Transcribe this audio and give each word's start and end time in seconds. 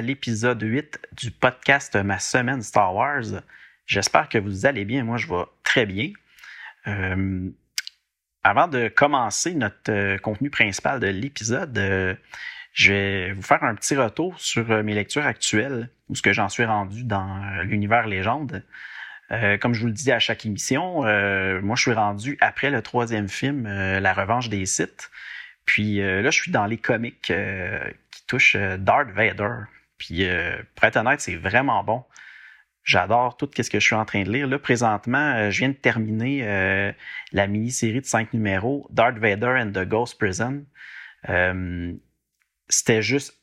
L'épisode 0.00 0.62
8 0.62 1.00
du 1.12 1.30
podcast 1.30 1.96
Ma 1.96 2.18
semaine 2.18 2.62
Star 2.62 2.94
Wars. 2.94 3.42
J'espère 3.86 4.28
que 4.28 4.38
vous 4.38 4.66
allez 4.66 4.84
bien. 4.84 5.04
Moi, 5.04 5.16
je 5.16 5.26
vais 5.26 5.44
très 5.64 5.86
bien. 5.86 6.12
Euh, 6.86 7.48
avant 8.42 8.68
de 8.68 8.88
commencer 8.88 9.54
notre 9.54 9.90
euh, 9.90 10.18
contenu 10.18 10.50
principal 10.50 11.00
de 11.00 11.06
l'épisode, 11.06 11.76
euh, 11.78 12.14
je 12.72 12.92
vais 12.92 13.32
vous 13.32 13.42
faire 13.42 13.62
un 13.64 13.74
petit 13.74 13.96
retour 13.96 14.38
sur 14.38 14.66
mes 14.84 14.94
lectures 14.94 15.26
actuelles, 15.26 15.90
où 16.08 16.14
ce 16.14 16.22
que 16.22 16.32
j'en 16.32 16.48
suis 16.48 16.64
rendu 16.64 17.04
dans 17.04 17.62
l'univers 17.62 18.06
légende. 18.06 18.62
comme 19.60 19.72
je 19.72 19.80
vous 19.80 19.86
le 19.86 19.92
dis 19.92 20.12
à 20.12 20.18
chaque 20.18 20.44
émission, 20.44 21.02
moi, 21.62 21.74
je 21.74 21.80
suis 21.80 21.92
rendu 21.92 22.36
après 22.42 22.70
le 22.70 22.82
troisième 22.82 23.28
film, 23.28 23.66
La 23.66 24.12
Revanche 24.12 24.50
des 24.50 24.66
Sith. 24.66 25.10
Puis 25.64 25.96
là, 25.96 26.30
je 26.30 26.38
suis 26.38 26.50
dans 26.50 26.66
les 26.66 26.76
comics 26.76 27.32
touche 28.26 28.56
euh, 28.56 28.76
Darth 28.76 29.10
Vader. 29.10 29.64
Puis, 29.98 30.26
euh, 30.26 30.56
pour 30.74 30.84
être 30.84 30.96
honnête, 30.96 31.20
c'est 31.20 31.36
vraiment 31.36 31.82
bon. 31.84 32.04
J'adore 32.84 33.36
tout 33.36 33.50
ce 33.56 33.68
que 33.68 33.80
je 33.80 33.84
suis 33.84 33.94
en 33.94 34.04
train 34.04 34.22
de 34.22 34.30
lire. 34.30 34.46
Là, 34.46 34.58
présentement, 34.58 35.34
euh, 35.34 35.50
je 35.50 35.58
viens 35.58 35.70
de 35.70 35.74
terminer 35.74 36.94
la 37.32 37.46
mini-série 37.46 38.00
de 38.00 38.06
cinq 38.06 38.32
numéros, 38.32 38.86
Darth 38.90 39.18
Vader 39.18 39.54
and 39.58 39.72
the 39.72 39.86
Ghost 39.86 40.18
Prison. 40.18 40.64
C'était 42.68 43.02
juste 43.02 43.34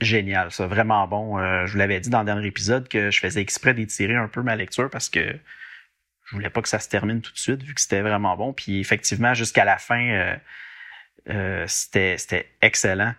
génial, 0.00 0.50
ça, 0.50 0.66
vraiment 0.66 1.06
bon. 1.06 1.38
je 1.66 1.72
vous 1.72 1.78
l'avais 1.78 2.00
dit 2.00 2.08
dans 2.08 2.20
le 2.20 2.24
dernier 2.24 2.46
épisode 2.46 2.88
que 2.88 3.10
je 3.10 3.20
faisais 3.20 3.40
exprès 3.40 3.74
d'étirer 3.74 4.16
un 4.16 4.28
peu 4.28 4.42
ma 4.42 4.56
lecture 4.56 4.88
parce 4.88 5.08
que 5.10 5.38
je 6.24 6.34
voulais 6.34 6.50
pas 6.50 6.62
que 6.62 6.68
ça 6.68 6.78
se 6.78 6.88
termine 6.88 7.20
tout 7.20 7.32
de 7.32 7.38
suite 7.38 7.62
vu 7.62 7.74
que 7.74 7.80
c'était 7.80 8.00
vraiment 8.00 8.36
bon. 8.36 8.52
Puis 8.52 8.80
effectivement, 8.80 9.34
jusqu'à 9.34 9.64
la 9.64 9.78
fin, 9.78 10.36
c'était 11.66 12.48
excellent. 12.60 13.14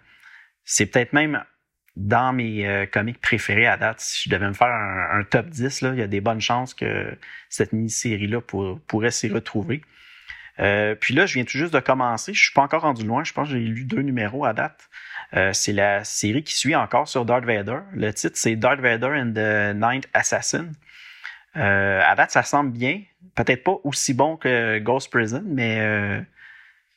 C'est 0.66 0.86
peut-être 0.86 1.14
même 1.14 1.44
dans 1.96 2.34
mes 2.34 2.68
euh, 2.68 2.86
comics 2.86 3.20
préférés 3.20 3.68
à 3.68 3.78
date. 3.78 4.00
Si 4.00 4.30
je 4.30 4.34
devais 4.34 4.48
me 4.48 4.54
faire 4.54 4.68
un, 4.68 5.24
top 5.24 5.48
10, 5.48 5.82
là, 5.82 5.92
il 5.94 6.00
y 6.00 6.02
a 6.02 6.08
des 6.08 6.22
bonnes 6.22 6.42
chances 6.42 6.74
que 6.74 7.18
cette 7.50 7.74
mini-série-là 7.74 8.42
pourrait 8.42 9.12
s'y 9.12 9.28
retrouver. 9.28 9.82
Euh, 10.60 10.96
puis 10.96 11.14
là, 11.14 11.26
je 11.26 11.34
viens 11.34 11.44
tout 11.44 11.58
juste 11.58 11.74
de 11.74 11.80
commencer. 11.80 12.34
Je 12.34 12.42
suis 12.42 12.54
pas 12.54 12.62
encore 12.62 12.84
rendu 12.84 13.06
loin. 13.06 13.24
Je 13.24 13.34
pense 13.34 13.50
que 13.50 13.56
j'ai 13.56 13.60
lu 13.60 13.84
deux 13.84 14.02
numéros 14.02 14.46
à 14.46 14.54
date. 14.54 14.90
Euh, 15.34 15.54
c'est 15.54 15.74
la 15.74 16.04
série 16.04 16.44
qui 16.44 16.54
suit 16.54 16.76
encore 16.76 17.08
sur 17.08 17.26
Darth 17.26 17.46
Vader. 17.46 17.80
Le 17.94 18.14
titre, 18.14 18.36
c'est 18.36 18.56
Darth 18.56 18.80
Vader 18.80 19.08
and 19.08 19.34
the 19.34 19.76
Ninth 19.76 20.08
Assassin. 20.14 20.70
à 21.56 22.16
date, 22.16 22.32
ça 22.32 22.44
semble 22.44 22.72
bien. 22.72 23.02
Peut-être 23.36 23.64
pas 23.64 23.76
aussi 23.84 24.14
bon 24.14 24.38
que 24.38 24.80
Ghost 24.80 25.10
Prison, 25.10 25.44
mais 25.46 26.24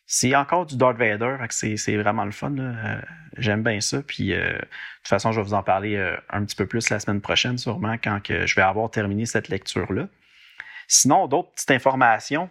c'est 0.06 0.34
encore 0.34 0.66
du 0.66 0.76
Darth 0.76 0.98
Vader, 0.98 1.38
c'est 1.50 1.96
vraiment 1.96 2.24
le 2.24 2.30
fun. 2.30 2.54
Euh, 2.58 3.00
j'aime 3.38 3.62
bien 3.62 3.80
ça. 3.80 4.02
Puis 4.02 4.34
euh, 4.34 4.52
de 4.52 4.58
toute 4.58 5.08
façon, 5.08 5.32
je 5.32 5.40
vais 5.40 5.46
vous 5.46 5.54
en 5.54 5.62
parler 5.62 5.96
euh, 5.96 6.16
un 6.28 6.44
petit 6.44 6.56
peu 6.56 6.66
plus 6.66 6.90
la 6.90 7.00
semaine 7.00 7.20
prochaine, 7.20 7.56
sûrement, 7.56 7.96
quand 8.02 8.22
que 8.22 8.46
je 8.46 8.54
vais 8.54 8.62
avoir 8.62 8.90
terminé 8.90 9.24
cette 9.24 9.48
lecture-là. 9.48 10.08
Sinon, 10.88 11.26
d'autres 11.26 11.52
petites 11.52 11.70
informations 11.70 12.50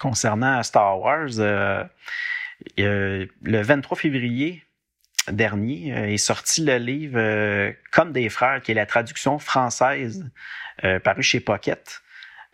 concernant 0.00 0.60
Star 0.64 0.98
Wars. 0.98 1.28
le 1.38 3.28
23 3.42 3.96
février 3.96 4.64
dernier 5.30 6.12
est 6.12 6.18
sorti 6.18 6.64
le 6.64 6.78
livre 6.78 7.72
Comme 7.92 8.12
des 8.12 8.28
frères, 8.28 8.60
qui 8.62 8.72
est 8.72 8.74
la 8.74 8.86
traduction 8.86 9.38
française 9.38 10.28
parue 11.04 11.22
chez 11.22 11.38
Pocket 11.38 12.02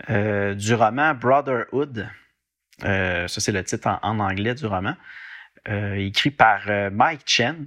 du 0.09 0.75
roman 0.75 1.15
Brotherhood 1.15 2.11
euh, 2.85 3.29
ça, 3.29 3.41
c'est 3.41 3.53
le 3.53 3.65
titre 3.65 3.99
en, 4.03 4.19
anglais 4.19 4.55
du 4.55 4.67
roman. 4.67 4.97
Euh, 5.69 5.95
écrit 5.95 6.31
par 6.31 6.69
euh, 6.69 6.91
Mike 6.91 7.23
Chen. 7.27 7.67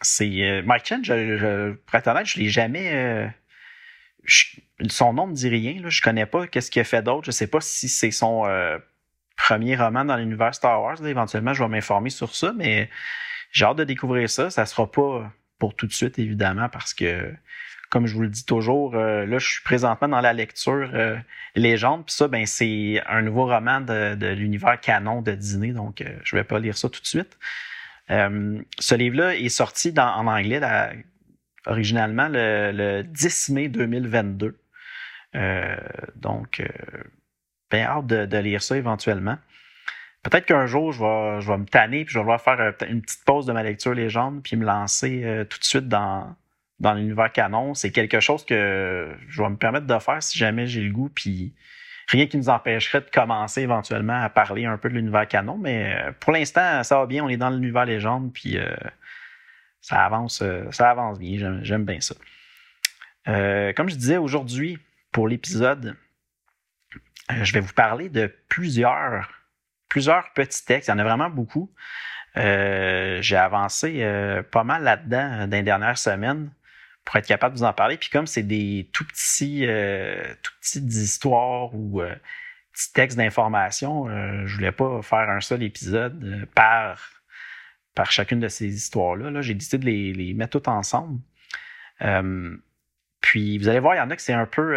C'est 0.00 0.62
Mike 0.64 0.84
Chen, 0.86 1.04
je, 1.04 1.36
je, 1.36 1.72
pour 1.72 1.94
être 1.96 2.06
honnête, 2.06 2.26
je 2.26 2.38
l'ai 2.38 2.48
jamais. 2.48 3.32
son 4.88 5.12
nom 5.12 5.26
ne 5.26 5.34
dit 5.34 5.48
rien. 5.48 5.82
Là, 5.82 5.88
je 5.88 6.00
connais 6.00 6.26
pas 6.26 6.46
qu'est-ce 6.46 6.70
qu'il 6.70 6.80
a 6.80 6.84
fait 6.84 7.02
d'autre. 7.02 7.26
Je 7.26 7.32
sais 7.32 7.48
pas 7.48 7.60
si 7.60 7.88
c'est 7.88 8.12
son 8.12 8.44
premier 9.36 9.74
roman 9.74 10.04
dans 10.04 10.16
l'univers 10.16 10.54
Star 10.54 10.80
Wars. 10.80 11.04
éventuellement, 11.04 11.52
je 11.52 11.64
vais 11.64 11.68
m'informer 11.68 12.10
sur 12.10 12.32
ça, 12.32 12.52
mais 12.56 12.88
j'ai 13.50 13.64
hâte 13.64 13.78
de 13.78 13.84
découvrir 13.84 14.30
ça. 14.30 14.50
Ça 14.50 14.66
sera 14.66 14.88
pas 14.88 15.32
pour 15.58 15.74
tout 15.74 15.88
de 15.88 15.92
suite, 15.92 16.20
évidemment, 16.20 16.68
parce 16.68 16.94
que 16.94 17.34
comme 17.90 18.06
je 18.06 18.14
vous 18.14 18.22
le 18.22 18.28
dis 18.28 18.44
toujours, 18.44 18.94
euh, 18.94 19.24
là, 19.24 19.38
je 19.38 19.46
suis 19.46 19.62
présentement 19.62 20.08
dans 20.08 20.20
la 20.20 20.32
lecture 20.32 20.90
euh, 20.94 21.16
Légende, 21.54 22.04
puis 22.06 22.14
ça, 22.14 22.28
ben, 22.28 22.44
c'est 22.46 23.02
un 23.06 23.22
nouveau 23.22 23.46
roman 23.46 23.80
de, 23.80 24.32
l'univers 24.32 24.78
canon 24.80 25.22
de 25.22 25.32
Disney, 25.32 25.72
donc 25.72 26.00
euh, 26.00 26.18
je 26.22 26.36
vais 26.36 26.44
pas 26.44 26.58
lire 26.58 26.76
ça 26.76 26.88
tout 26.88 27.00
de 27.00 27.06
suite. 27.06 27.38
ce 28.08 28.94
livre-là 28.94 29.36
est 29.36 29.48
sorti 29.48 29.92
en 29.96 30.26
anglais 30.26 30.60
originalement 31.66 32.28
le, 32.30 33.02
10 33.02 33.48
mai 33.50 33.68
2022. 33.68 34.58
donc, 36.16 36.62
bien 37.70 37.84
hâte 37.84 38.06
de, 38.06 38.38
lire 38.38 38.62
ça 38.62 38.76
éventuellement. 38.76 39.38
Peut-être 40.22 40.46
qu'un 40.46 40.66
jour, 40.66 40.92
je 40.92 41.00
vais, 41.00 41.40
je 41.40 41.50
vais 41.50 41.58
me 41.58 41.64
tanner, 41.64 42.04
puis 42.04 42.12
je 42.12 42.18
vais 42.18 42.22
vouloir 42.22 42.40
faire 42.40 42.74
une 42.88 43.02
petite 43.02 43.24
pause 43.24 43.46
de 43.46 43.52
ma 43.52 43.62
lecture 43.62 43.94
légende, 43.94 44.42
puis 44.42 44.56
me 44.56 44.64
lancer 44.64 45.46
tout 45.48 45.58
de 45.58 45.64
suite 45.64 45.88
dans, 45.88 46.34
dans 46.80 46.94
l'univers 46.94 47.32
canon, 47.32 47.74
c'est 47.74 47.90
quelque 47.90 48.20
chose 48.20 48.44
que 48.44 49.08
je 49.28 49.42
vais 49.42 49.48
me 49.48 49.56
permettre 49.56 49.86
de 49.86 49.98
faire 49.98 50.22
si 50.22 50.38
jamais 50.38 50.66
j'ai 50.66 50.80
le 50.80 50.92
goût, 50.92 51.08
puis 51.08 51.54
rien 52.08 52.26
qui 52.26 52.36
nous 52.36 52.48
empêcherait 52.48 53.00
de 53.00 53.10
commencer 53.12 53.62
éventuellement 53.62 54.22
à 54.22 54.28
parler 54.28 54.64
un 54.64 54.78
peu 54.78 54.88
de 54.88 54.94
l'univers 54.94 55.26
canon, 55.28 55.58
mais 55.58 55.94
euh, 55.94 56.12
pour 56.20 56.32
l'instant, 56.32 56.82
ça 56.82 56.98
va 56.98 57.06
bien, 57.06 57.24
on 57.24 57.28
est 57.28 57.36
dans 57.36 57.50
l'univers 57.50 57.84
légende, 57.84 58.32
puis 58.32 58.58
euh, 58.58 58.74
ça 59.80 60.04
avance, 60.04 60.40
euh, 60.42 60.70
ça 60.70 60.90
avance 60.90 61.18
bien, 61.18 61.60
j'aime 61.62 61.84
bien 61.84 62.00
ça. 62.00 62.14
comme 63.74 63.88
je 63.88 63.96
disais 63.96 64.16
aujourd'hui, 64.16 64.78
pour 65.12 65.28
l'épisode, 65.28 65.96
je 67.42 67.52
vais 67.52 67.60
vous 67.60 67.74
parler 67.74 68.08
de 68.08 68.32
plusieurs, 68.48 69.28
plusieurs 69.88 70.32
petits 70.32 70.64
textes, 70.64 70.88
il 70.88 70.92
y 70.92 70.94
en 70.94 70.98
a 70.98 71.04
vraiment 71.04 71.28
beaucoup. 71.28 71.70
j'ai 72.36 73.36
avancé 73.36 74.02
pas 74.50 74.64
mal 74.64 74.84
là-dedans 74.84 75.46
dans 75.46 75.56
les 75.56 75.62
dernières 75.62 75.98
semaines 75.98 76.50
pour 77.08 77.16
être 77.16 77.26
capable 77.26 77.54
de 77.54 77.60
vous 77.60 77.64
en 77.64 77.72
parler. 77.72 77.96
Puis 77.96 78.10
comme 78.10 78.26
c'est 78.26 78.42
des 78.42 78.90
tout 78.92 79.06
petits, 79.06 79.64
euh, 79.66 80.22
tout 80.42 80.52
petites 80.60 80.92
histoires 80.92 81.74
ou 81.74 82.02
euh, 82.02 82.14
petits 82.70 82.92
textes 82.92 83.16
d'information, 83.16 84.10
euh, 84.10 84.42
je 84.44 84.56
voulais 84.56 84.72
pas 84.72 85.00
faire 85.00 85.30
un 85.30 85.40
seul 85.40 85.62
épisode 85.62 86.22
euh, 86.22 86.44
par, 86.54 87.00
par 87.94 88.12
chacune 88.12 88.40
de 88.40 88.48
ces 88.48 88.66
histoires-là. 88.66 89.30
-là, 89.30 89.40
J'ai 89.40 89.54
décidé 89.54 89.78
de 89.78 89.86
les, 89.86 90.12
les, 90.12 90.34
mettre 90.34 90.50
toutes 90.50 90.68
ensemble. 90.68 91.18
puis 93.22 93.56
vous 93.56 93.68
allez 93.68 93.80
voir, 93.80 93.94
il 93.94 93.98
y 93.98 94.02
en 94.02 94.10
a 94.10 94.16
que 94.16 94.20
c'est 94.20 94.34
un 94.34 94.46
peu, 94.46 94.76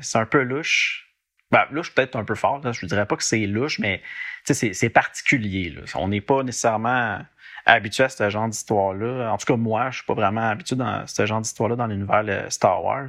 c'est 0.00 0.18
un 0.18 0.26
peu 0.26 0.42
louche. 0.44 1.12
Ben, 1.50 1.66
louche 1.72 1.92
peut-être 1.92 2.14
un 2.14 2.24
peu 2.24 2.36
fort. 2.36 2.60
Je 2.72 2.86
ne 2.86 2.88
dirais 2.88 3.06
pas 3.06 3.16
que 3.16 3.24
c'est 3.24 3.46
louche, 3.46 3.80
mais 3.80 4.00
c'est 4.44 4.90
particulier. 4.90 5.70
Là. 5.70 5.82
On 5.96 6.06
n'est 6.06 6.20
pas 6.20 6.44
nécessairement 6.44 7.18
habitué 7.66 8.04
à 8.04 8.08
ce 8.08 8.28
genre 8.30 8.48
d'histoire-là. 8.48 9.32
En 9.32 9.38
tout 9.38 9.46
cas, 9.46 9.56
moi, 9.56 9.90
je 9.90 9.96
suis 9.96 10.06
pas 10.06 10.14
vraiment 10.14 10.48
habitué 10.48 10.76
à 10.80 11.04
ce 11.06 11.26
genre 11.26 11.40
d'histoire-là 11.40 11.76
dans 11.76 11.86
l'univers 11.86 12.50
Star 12.50 12.84
Wars. 12.84 13.08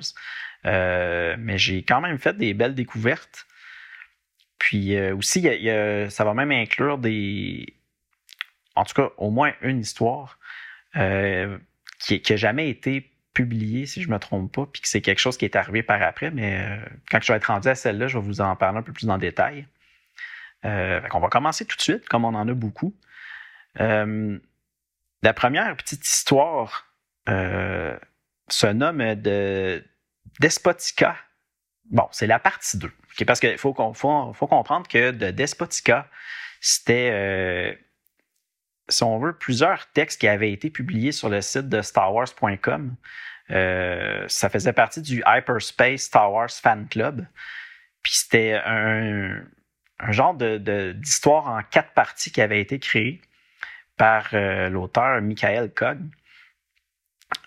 Euh, 0.66 1.36
mais 1.38 1.58
j'ai 1.58 1.84
quand 1.84 2.02
même 2.02 2.18
fait 2.18 2.36
des 2.38 2.54
belles 2.54 2.76
découvertes. 2.76 3.46
Puis 4.58 4.96
euh, 4.96 5.16
aussi, 5.16 5.48
ça 6.10 6.24
va 6.24 6.34
même 6.34 6.52
inclure 6.52 6.98
des. 6.98 7.76
En 8.76 8.84
tout 8.84 8.94
cas, 8.94 9.10
au 9.18 9.30
moins 9.30 9.54
une 9.62 9.80
histoire 9.80 10.40
euh, 10.96 11.58
qui 12.00 12.22
n'a 12.30 12.36
jamais 12.36 12.70
été 12.70 13.12
publiée, 13.34 13.86
si 13.86 14.02
je 14.02 14.08
ne 14.08 14.14
me 14.14 14.20
trompe 14.20 14.54
pas, 14.54 14.66
puis 14.66 14.82
que 14.82 14.88
c'est 14.88 15.02
quelque 15.02 15.20
chose 15.20 15.38
qui 15.38 15.46
est 15.46 15.56
arrivé 15.56 15.84
par 15.84 16.02
après. 16.02 16.32
Mais 16.32 16.80
quand 17.12 17.22
je 17.22 17.32
vais 17.32 17.38
être 17.38 17.46
rendu 17.46 17.68
à 17.68 17.76
celle-là, 17.76 18.08
je 18.08 18.18
vais 18.18 18.24
vous 18.24 18.42
en 18.42 18.56
parler 18.56 18.80
un 18.80 18.82
peu 18.82 18.94
plus 18.94 19.10
en 19.10 19.18
détail. 19.18 19.68
on 20.64 21.20
va 21.20 21.28
commencer 21.30 21.66
tout 21.66 21.78
de 21.78 21.82
suite, 21.82 22.08
comme 22.08 22.26
on 22.26 22.34
en 22.34 22.48
a 22.48 22.54
beaucoup. 22.54 22.96
Euh, 23.80 24.38
la 25.22 25.34
première 25.34 25.76
petite 25.76 26.06
histoire 26.08 26.86
euh, 27.30 27.98
se 28.48 28.68
nomme 28.68 29.16
de 29.16 29.84
Despotica. 30.40 31.18
Bon, 31.86 32.08
c'est 32.12 32.28
la 32.28 32.40
partie 32.40 32.78
2. 32.78 32.92
parce 33.26 33.40
qu'il 33.40 33.58
faut, 33.58 33.74
comprendre 33.74 34.88
que 34.88 35.12
de 35.12 35.32
Despotica, 35.32 36.08
c'était 36.62 37.10
euh, 37.14 37.74
si 38.90 39.04
on 39.04 39.18
veut, 39.20 39.38
plusieurs 39.38 39.92
textes 39.92 40.22
qui 40.22 40.28
avaient 40.28 40.52
été 40.52 40.70
publiés 40.70 41.12
sur 41.12 41.30
le 41.30 41.42
site 41.42 41.70
de 41.70 41.82
StarWars.com. 41.82 42.96
Ça 43.50 44.50
faisait 44.50 44.74
partie 44.74 45.02
du 45.02 45.24
Hyperspace 45.26 46.02
Star 46.02 46.32
Wars 46.32 46.52
Fan 46.52 46.88
Club. 46.88 47.26
Puis 48.06 48.14
c'était 48.14 48.62
un, 48.64 49.44
genre 50.10 50.36
d'histoire 50.36 51.48
en 51.48 51.64
quatre 51.64 51.94
parties 51.94 52.32
qui 52.32 52.42
avait 52.42 52.62
été 52.62 52.78
créée 52.78 53.22
par 53.98 54.30
euh, 54.34 54.70
l'auteur 54.70 55.22
Michael 55.22 55.72
Cogg. 55.72 56.00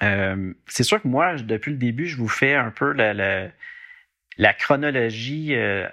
Euh, 0.03 0.53
c'est 0.67 0.83
sûr 0.83 1.01
que 1.01 1.09
moi, 1.09 1.37
depuis 1.37 1.73
le 1.73 1.79
début, 1.79 2.07
je 2.07 2.17
vous 2.17 2.29
fais 2.29 2.55
un 2.55 2.71
peu 2.71 2.93
la, 2.93 4.55
chronologie 4.55 5.49
de, 5.51 5.89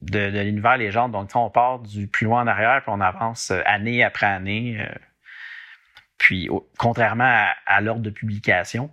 de 0.00 0.40
l'univers 0.40 0.76
légende. 0.76 1.12
Donc, 1.12 1.30
on 1.34 1.50
part 1.50 1.80
du 1.80 2.06
plus 2.06 2.24
loin 2.26 2.42
en 2.42 2.46
arrière, 2.46 2.82
puis 2.82 2.92
on 2.94 3.00
avance 3.00 3.50
année 3.66 4.02
après 4.02 4.26
année. 4.26 4.86
Puis, 6.18 6.48
contrairement 6.78 7.46
à, 7.66 7.80
l'ordre 7.80 8.02
de 8.02 8.10
publication. 8.10 8.92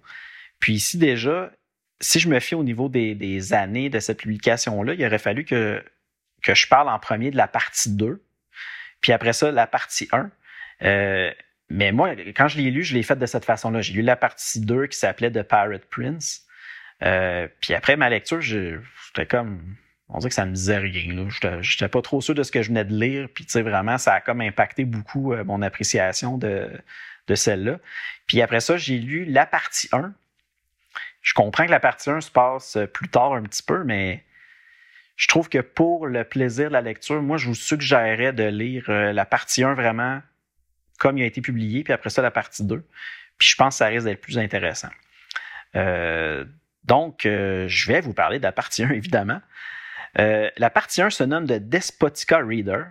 Puis 0.59 0.73
ici, 0.73 0.97
déjà, 0.97 1.51
si 1.99 2.19
je 2.19 2.27
me 2.27 2.39
fie 2.39 2.55
au 2.55 2.63
niveau 2.63 2.89
des, 2.89 3.53
années 3.53 3.89
de 3.89 3.99
cette 3.99 4.19
publication-là, 4.19 4.93
il 4.93 5.05
aurait 5.05 5.19
fallu 5.19 5.45
que, 5.45 5.83
que 6.43 6.53
je 6.53 6.67
parle 6.67 6.89
en 6.89 6.99
premier 6.99 7.31
de 7.31 7.37
la 7.37 7.47
partie 7.47 7.95
2, 7.95 8.23
puis 9.01 9.11
après 9.11 9.33
ça, 9.33 9.51
la 9.51 9.67
partie 9.67 10.07
1. 10.11 10.29
Euh, 10.83 11.31
mais 11.71 11.93
moi, 11.93 12.15
quand 12.35 12.49
je 12.49 12.57
l'ai 12.57 12.69
lu, 12.69 12.83
je 12.83 12.93
l'ai 12.93 13.03
fait 13.03 13.15
de 13.15 13.25
cette 13.25 13.45
façon-là. 13.45 13.81
J'ai 13.81 13.93
lu 13.93 14.01
la 14.01 14.17
partie 14.17 14.59
2 14.59 14.87
qui 14.87 14.97
s'appelait 14.97 15.31
The 15.31 15.43
Pirate 15.43 15.85
Prince. 15.89 16.45
Euh, 17.01 17.47
puis 17.61 17.73
après 17.73 17.95
ma 17.95 18.09
lecture, 18.09 18.41
j'étais 18.41 19.25
comme. 19.25 19.75
On 20.09 20.19
dirait 20.19 20.29
que 20.29 20.35
ça 20.35 20.45
me 20.45 20.53
disait 20.53 20.79
rien. 20.79 21.29
Je 21.29 21.47
n'étais 21.47 21.87
pas 21.87 22.01
trop 22.01 22.19
sûr 22.19 22.35
de 22.35 22.43
ce 22.43 22.51
que 22.51 22.61
je 22.61 22.67
venais 22.67 22.83
de 22.83 22.93
lire. 22.93 23.29
Puis, 23.33 23.45
tu 23.45 23.51
sais, 23.51 23.61
vraiment, 23.61 23.97
ça 23.97 24.15
a 24.15 24.19
comme 24.19 24.41
impacté 24.41 24.83
beaucoup 24.83 25.31
euh, 25.31 25.45
mon 25.45 25.61
appréciation 25.61 26.37
de, 26.37 26.69
de 27.27 27.35
celle-là. 27.35 27.79
Puis 28.27 28.41
après 28.41 28.59
ça, 28.59 28.75
j'ai 28.75 28.97
lu 28.97 29.23
la 29.23 29.45
partie 29.45 29.87
1. 29.93 30.13
Je 31.21 31.33
comprends 31.33 31.65
que 31.65 31.71
la 31.71 31.79
partie 31.79 32.09
1 32.09 32.19
se 32.19 32.31
passe 32.31 32.75
euh, 32.75 32.85
plus 32.85 33.07
tard 33.07 33.33
un 33.33 33.43
petit 33.43 33.63
peu, 33.63 33.85
mais 33.85 34.25
je 35.15 35.29
trouve 35.29 35.47
que 35.47 35.59
pour 35.59 36.07
le 36.07 36.25
plaisir 36.25 36.67
de 36.67 36.73
la 36.73 36.81
lecture, 36.81 37.21
moi, 37.21 37.37
je 37.37 37.47
vous 37.47 37.55
suggérerais 37.55 38.33
de 38.33 38.43
lire 38.43 38.89
la 38.89 39.23
partie 39.23 39.63
1 39.63 39.75
vraiment 39.75 40.21
comme 41.01 41.17
il 41.17 41.23
a 41.23 41.25
été 41.25 41.41
publié, 41.41 41.83
puis 41.83 41.93
après 41.93 42.09
ça, 42.09 42.21
la 42.21 42.31
partie 42.31 42.63
2. 42.63 42.83
Puis 43.37 43.49
je 43.49 43.55
pense 43.55 43.75
que 43.75 43.77
ça 43.79 43.87
risque 43.87 44.05
d'être 44.05 44.21
plus 44.21 44.37
intéressant. 44.37 44.89
Euh, 45.75 46.45
donc, 46.83 47.21
je 47.23 47.87
vais 47.87 48.01
vous 48.01 48.13
parler 48.13 48.37
de 48.37 48.43
la 48.43 48.51
partie 48.51 48.83
1, 48.85 48.91
évidemment. 48.91 49.41
la 50.15 50.69
partie 50.69 51.01
1 51.01 51.09
se 51.09 51.23
nomme 51.23 51.45
de 51.45 51.57
Despotica 51.57 52.37
Reader. 52.37 52.85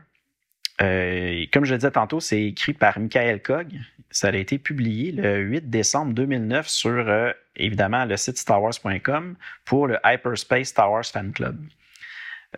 Euh, 0.81 1.45
comme 1.53 1.65
je 1.65 1.73
le 1.73 1.79
disais 1.79 1.91
tantôt, 1.91 2.21
c'est 2.21 2.43
écrit 2.43 2.73
par 2.73 2.99
Michael 2.99 3.43
Cogg. 3.43 3.79
Ça 4.11 4.29
a 4.29 4.35
été 4.35 4.59
publié 4.59 5.13
le 5.13 5.39
8 5.39 5.71
décembre 5.71 6.15
2009 6.15 6.69
sur, 6.69 6.91
euh, 6.91 7.33
évidemment, 7.57 8.05
le 8.05 8.17
site 8.17 8.39
starwars.com 8.39 9.37
pour 9.65 9.87
le 9.87 9.99
Hyperspace 10.05 10.69
Star 10.69 10.91
Wars 10.91 11.05
Fan 11.05 11.33
Club. 11.33 11.59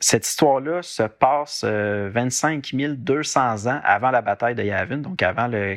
Cette 0.00 0.26
histoire-là 0.26 0.82
se 0.82 1.02
passe 1.02 1.64
25 1.64 2.70
euh, 2.74 2.94
200 2.96 3.66
ans 3.66 3.80
avant 3.84 4.10
la 4.10 4.22
bataille 4.22 4.54
de 4.54 4.62
Yavin, 4.62 4.98
donc 4.98 5.22
avant 5.22 5.48
le, 5.48 5.76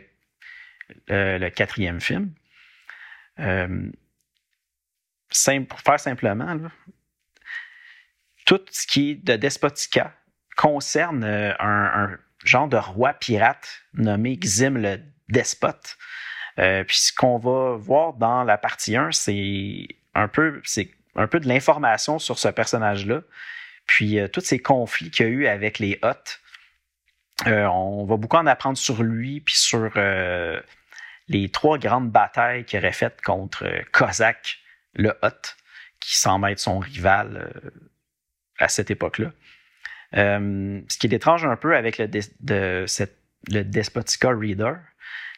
quatrième 1.49 1.99
film. 1.99 2.31
Simple, 5.31 5.67
pour 5.67 5.81
faire 5.81 5.99
simplement, 5.99 6.57
tout 8.45 8.61
ce 8.71 8.87
qui 8.87 9.11
est 9.11 9.15
de 9.15 9.35
Despotica 9.35 10.13
concerne 10.55 11.25
un 11.25 12.17
genre 12.45 12.67
de 12.67 12.77
roi 12.77 13.13
pirate 13.13 13.81
nommé 13.93 14.37
Xim 14.37 14.77
le 14.77 14.99
despote. 15.29 15.97
Euh, 16.59 16.83
puis 16.83 16.97
ce 16.97 17.13
qu'on 17.13 17.37
va 17.37 17.75
voir 17.75 18.13
dans 18.13 18.43
la 18.43 18.57
partie 18.57 18.95
1, 18.95 19.11
c'est 19.11 19.87
un 20.13 20.27
peu, 20.27 20.61
c'est 20.63 20.89
un 21.15 21.27
peu 21.27 21.39
de 21.39 21.47
l'information 21.47 22.19
sur 22.19 22.39
ce 22.39 22.47
personnage-là. 22.47 23.21
Puis 23.85 24.19
euh, 24.19 24.27
tous 24.27 24.41
ces 24.41 24.59
conflits 24.59 25.11
qu'il 25.11 25.25
y 25.25 25.29
a 25.29 25.31
eu 25.31 25.47
avec 25.47 25.79
les 25.79 25.99
Hoth. 26.01 26.41
Euh, 27.47 27.65
on 27.65 28.05
va 28.05 28.17
beaucoup 28.17 28.37
en 28.37 28.45
apprendre 28.45 28.77
sur 28.77 29.03
lui, 29.03 29.41
puis 29.41 29.55
sur 29.55 29.91
les 31.27 31.49
trois 31.49 31.77
grandes 31.77 32.11
batailles 32.11 32.65
qu'il 32.65 32.79
aurait 32.79 32.93
faites 32.93 33.21
contre 33.21 33.67
Kozak 33.91 34.59
le 34.93 35.13
Hoth, 35.21 35.57
qui 35.99 36.15
semble 36.15 36.49
être 36.49 36.59
son 36.59 36.79
rival 36.79 37.51
à 38.57 38.69
cette 38.69 38.89
époque-là. 38.89 39.31
Euh, 40.15 40.81
ce 40.87 40.97
qui 40.97 41.07
est 41.07 41.13
étrange 41.13 41.45
un 41.45 41.55
peu 41.55 41.75
avec 41.75 41.97
le, 41.97 42.07
de, 42.07 42.85
Despotica 43.63 44.29
Reader, 44.29 44.75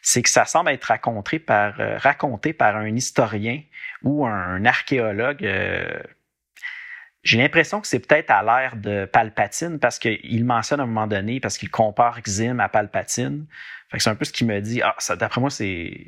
c'est 0.02 0.22
que 0.22 0.30
ça 0.30 0.44
semble 0.44 0.70
être 0.70 0.84
raconté 0.84 1.38
par, 1.38 1.80
euh, 1.80 1.98
raconté 1.98 2.52
par 2.52 2.76
un 2.76 2.94
historien 2.94 3.62
ou 4.02 4.26
un, 4.26 4.64
archéologue. 4.64 5.44
Euh, 5.44 6.00
j'ai 7.28 7.36
l'impression 7.36 7.82
que 7.82 7.86
c'est 7.86 7.98
peut-être 7.98 8.30
à 8.30 8.42
l'ère 8.42 8.76
de 8.76 9.04
Palpatine 9.04 9.78
parce 9.78 9.98
qu'il 9.98 10.44
mentionne 10.46 10.80
à 10.80 10.84
un 10.84 10.86
moment 10.86 11.06
donné, 11.06 11.40
parce 11.40 11.58
qu'il 11.58 11.68
compare 11.68 12.22
Xim 12.22 12.58
à 12.58 12.70
Palpatine. 12.70 13.44
c'est 13.94 14.08
un 14.08 14.14
peu 14.14 14.24
ce 14.24 14.32
qui 14.32 14.46
me 14.46 14.58
dit, 14.62 14.80
ah, 14.82 14.96
d'après 15.14 15.38
moi, 15.38 15.50
c'est, 15.50 16.06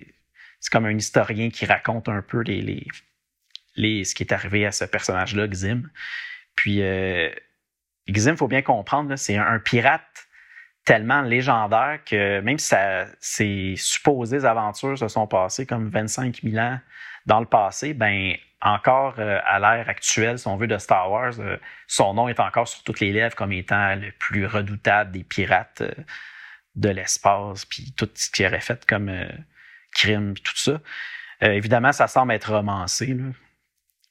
c'est 0.61 0.73
comme 0.73 0.87
un 0.87 0.97
historien 0.97 1.51
qui 1.51 1.67
raconte 1.67 2.09
un 2.09 2.23
peu 2.23 2.43
ce 2.47 4.15
qui 4.15 4.23
est 4.23 4.33
arrivé 4.33 4.65
à 4.65 4.73
ce 4.73 4.87
personnage-là, 4.87 5.47
Xim. 5.47 5.91
Puis, 6.57 6.81
Xim, 8.09 8.31
il 8.31 8.37
faut 8.39 8.49
bien 8.49 8.63
comprendre, 8.63 9.15
c'est 9.17 9.37
un, 9.37 9.59
pirate 9.59 10.27
tellement 10.87 11.21
légendaire 11.21 11.99
que 12.07 12.41
même 12.41 12.59
si 12.59 12.75
ses 13.21 13.75
supposées 13.77 14.47
aventures 14.47 14.97
se 14.97 15.09
sont 15.09 15.27
passées 15.27 15.67
comme 15.67 15.91
25 15.91 16.41
000 16.43 16.57
ans 16.57 16.81
dans 17.27 17.41
le 17.41 17.47
passé, 17.47 17.93
ben 17.93 18.35
encore 18.63 19.15
euh, 19.19 19.39
à 19.45 19.59
l'ère 19.59 19.89
actuelle, 19.89 20.39
si 20.39 20.47
on 20.47 20.57
veut, 20.57 20.67
de 20.67 20.79
Star 20.79 21.11
Wars, 21.11 21.39
euh, 21.39 21.57
son 21.87 22.15
nom 22.15 22.29
est 22.29 22.41
encore 22.41 22.69
sur 22.69 22.83
toutes 22.83 23.01
les 23.01 23.13
lèvres 23.13 23.35
comme 23.35 23.53
étant 23.53 23.95
le 23.95 24.13
plus 24.13 24.47
redoutable 24.47 25.13
des 25.13 25.25
pirates 25.25 25.81
euh, 25.81 25.93
de 26.77 26.89
l'espace, 26.89 27.65
puis 27.65 27.93
tout 27.97 28.09
ce 28.15 28.31
qu'il 28.31 28.47
aurait 28.47 28.61
fait 28.61 28.87
comme 28.87 29.13
crime, 29.93 30.35
tout 30.39 30.57
ça. 30.57 30.81
évidemment, 31.41 31.91
ça 31.91 32.07
semble 32.07 32.33
être 32.33 32.53
romancé. 32.55 33.07
Là 33.07 33.25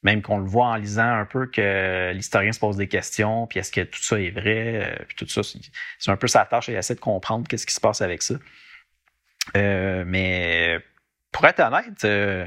même 0.02 0.22
qu'on 0.22 0.38
le 0.38 0.46
voit 0.46 0.66
en 0.66 0.76
lisant 0.76 1.12
un 1.12 1.26
peu 1.26 1.46
que 1.46 2.12
l'historien 2.12 2.52
se 2.52 2.60
pose 2.60 2.76
des 2.76 2.88
questions, 2.88 3.46
puis 3.46 3.58
est-ce 3.58 3.70
que 3.70 3.82
tout 3.82 4.00
ça 4.00 4.18
est 4.18 4.30
vrai, 4.30 4.98
euh, 5.00 5.04
puis 5.06 5.16
tout 5.16 5.28
ça, 5.28 5.42
c'est 5.42 6.10
un 6.10 6.16
peu 6.16 6.26
sa 6.26 6.44
tâche 6.46 6.68
et 6.68 6.72
essaie 6.72 6.94
de 6.94 7.00
comprendre 7.00 7.46
qu'est-ce 7.46 7.66
qui 7.66 7.74
se 7.74 7.80
passe 7.80 8.00
avec 8.00 8.22
ça. 8.22 8.34
Euh, 9.56 10.04
mais 10.06 10.78
pour 11.32 11.44
être 11.46 11.60
honnête, 11.60 12.04
euh, 12.04 12.46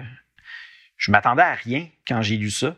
je 1.03 1.11
m'attendais 1.11 1.43
à 1.43 1.53
rien 1.53 1.87
quand 2.07 2.21
j'ai 2.21 2.37
lu 2.37 2.49
ça. 2.49 2.75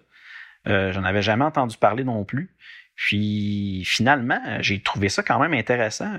J'en 0.66 1.04
avais 1.04 1.22
jamais 1.22 1.46
entendu 1.46 1.78
parler 1.78 2.04
non 2.04 2.26
plus. 2.26 2.50
Puis 2.96 3.84
finalement, 3.86 4.42
j'ai 4.62 4.82
trouvé 4.82 5.10
ça 5.10 5.22
quand 5.22 5.40
même 5.40 5.54
intéressant. 5.54 6.12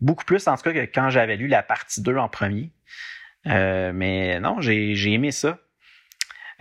beaucoup 0.00 0.24
plus 0.24 0.46
en 0.46 0.56
tout 0.56 0.62
cas 0.62 0.72
que 0.72 0.92
quand 0.92 1.10
j'avais 1.10 1.36
lu 1.36 1.48
la 1.48 1.64
partie 1.64 2.02
2 2.02 2.16
en 2.18 2.28
premier. 2.28 2.70
mais 3.44 4.38
non, 4.38 4.60
j'ai 4.60 5.12
aimé 5.12 5.32
ça. 5.32 5.58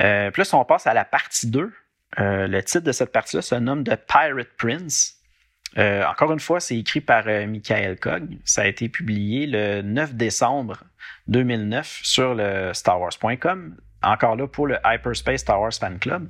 Euh, 0.02 0.32
si 0.44 0.56
on 0.56 0.66
passe 0.66 0.88
à 0.88 0.94
la 0.94 1.06
partie 1.06 1.48
2, 1.48 1.72
euh, 2.20 2.48
le 2.48 2.64
titre 2.64 2.84
de 2.84 2.92
cette 2.92 3.12
partie-là 3.12 3.42
se 3.42 3.56
nomme 3.56 3.84
The 3.84 3.96
Pirate 3.96 4.50
Prince. 4.58 5.20
Euh, 5.78 6.06
encore 6.06 6.32
une 6.32 6.40
fois, 6.40 6.60
c'est 6.60 6.78
écrit 6.78 7.02
par 7.02 7.26
Michael 7.26 8.00
Cogg. 8.00 8.38
Ça 8.46 8.62
a 8.62 8.66
été 8.66 8.90
publié 8.90 9.48
le 9.48 9.82
9 9.82 10.16
décembre 10.16 10.84
2009 11.28 12.02
sur 12.04 12.36
le 12.36 12.74
StarWars.com. 12.74 13.76
Encore 14.04 14.36
là 14.36 14.48
pour 14.48 14.68
le 14.68 14.78
Hyperspace 14.86 15.42
Star 15.42 15.62
Wars 15.62 15.74
Fan 15.74 15.98
Club. 15.98 16.30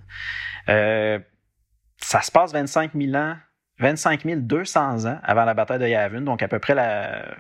ça 0.68 2.22
se 2.22 2.32
passe 2.32 2.54
25 2.54 2.92
000 2.94 3.16
ans, 3.16 3.36
25 3.80 4.24
200 4.26 5.06
ans 5.06 5.20
avant 5.24 5.46
la 5.46 5.54
bataille 5.54 5.80
de 5.80 5.88
Yavin, 5.88 6.22
donc 6.22 6.44
à 6.44 6.48
peu 6.48 6.60
près 6.60 6.76
la. 6.76 7.36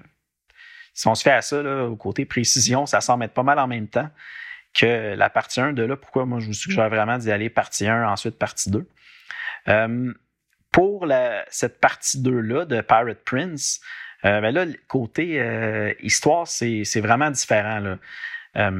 Si 0.93 1.07
on 1.07 1.15
se 1.15 1.23
fait 1.23 1.31
à 1.31 1.41
ça, 1.41 1.61
au 1.85 1.95
côté 1.95 2.25
précision, 2.25 2.85
ça 2.85 3.01
semble 3.01 3.25
être 3.25 3.33
pas 3.33 3.43
mal 3.43 3.59
en 3.59 3.67
même 3.67 3.87
temps 3.87 4.09
que 4.73 5.15
la 5.15 5.29
partie 5.29 5.61
1. 5.61 5.73
De 5.73 5.83
là, 5.83 5.95
pourquoi 5.95 6.25
moi 6.25 6.39
je 6.39 6.47
vous 6.47 6.53
suggère 6.53 6.89
vraiment 6.89 7.17
d'y 7.17 7.31
aller 7.31 7.49
partie 7.49 7.87
1, 7.87 8.07
ensuite 8.07 8.37
partie 8.37 8.69
2. 8.71 8.87
Euh, 10.77 10.79
pour 10.81 11.07
cette 11.49 11.79
partie 11.79 12.21
2-là 12.21 12.65
de 12.65 12.81
Pirate 12.81 13.23
Prince, 13.25 13.81
euh, 14.25 14.41
ben 14.41 14.53
là, 14.53 14.65
côté 14.87 15.39
euh, 15.39 15.93
histoire, 16.01 16.47
c'est 16.47 17.01
vraiment 17.01 17.31
différent. 17.31 17.79
Là. 17.79 18.71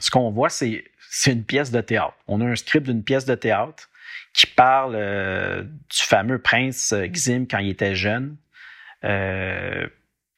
ce 0.00 0.10
qu'on 0.10 0.30
voit, 0.30 0.50
c'est 0.50 0.84
une 1.26 1.44
pièce 1.44 1.70
de 1.70 1.80
théâtre. 1.80 2.16
On 2.26 2.40
a 2.40 2.44
un 2.44 2.56
script 2.56 2.86
d'une 2.86 3.04
pièce 3.04 3.24
de 3.24 3.34
théâtre 3.34 3.90
qui 4.32 4.46
parle 4.46 4.94
du 4.96 6.02
fameux 6.02 6.38
prince 6.38 6.94
Xim 7.12 7.46
quand 7.48 7.58
il 7.58 7.70
était 7.70 7.94
jeune, 7.94 8.36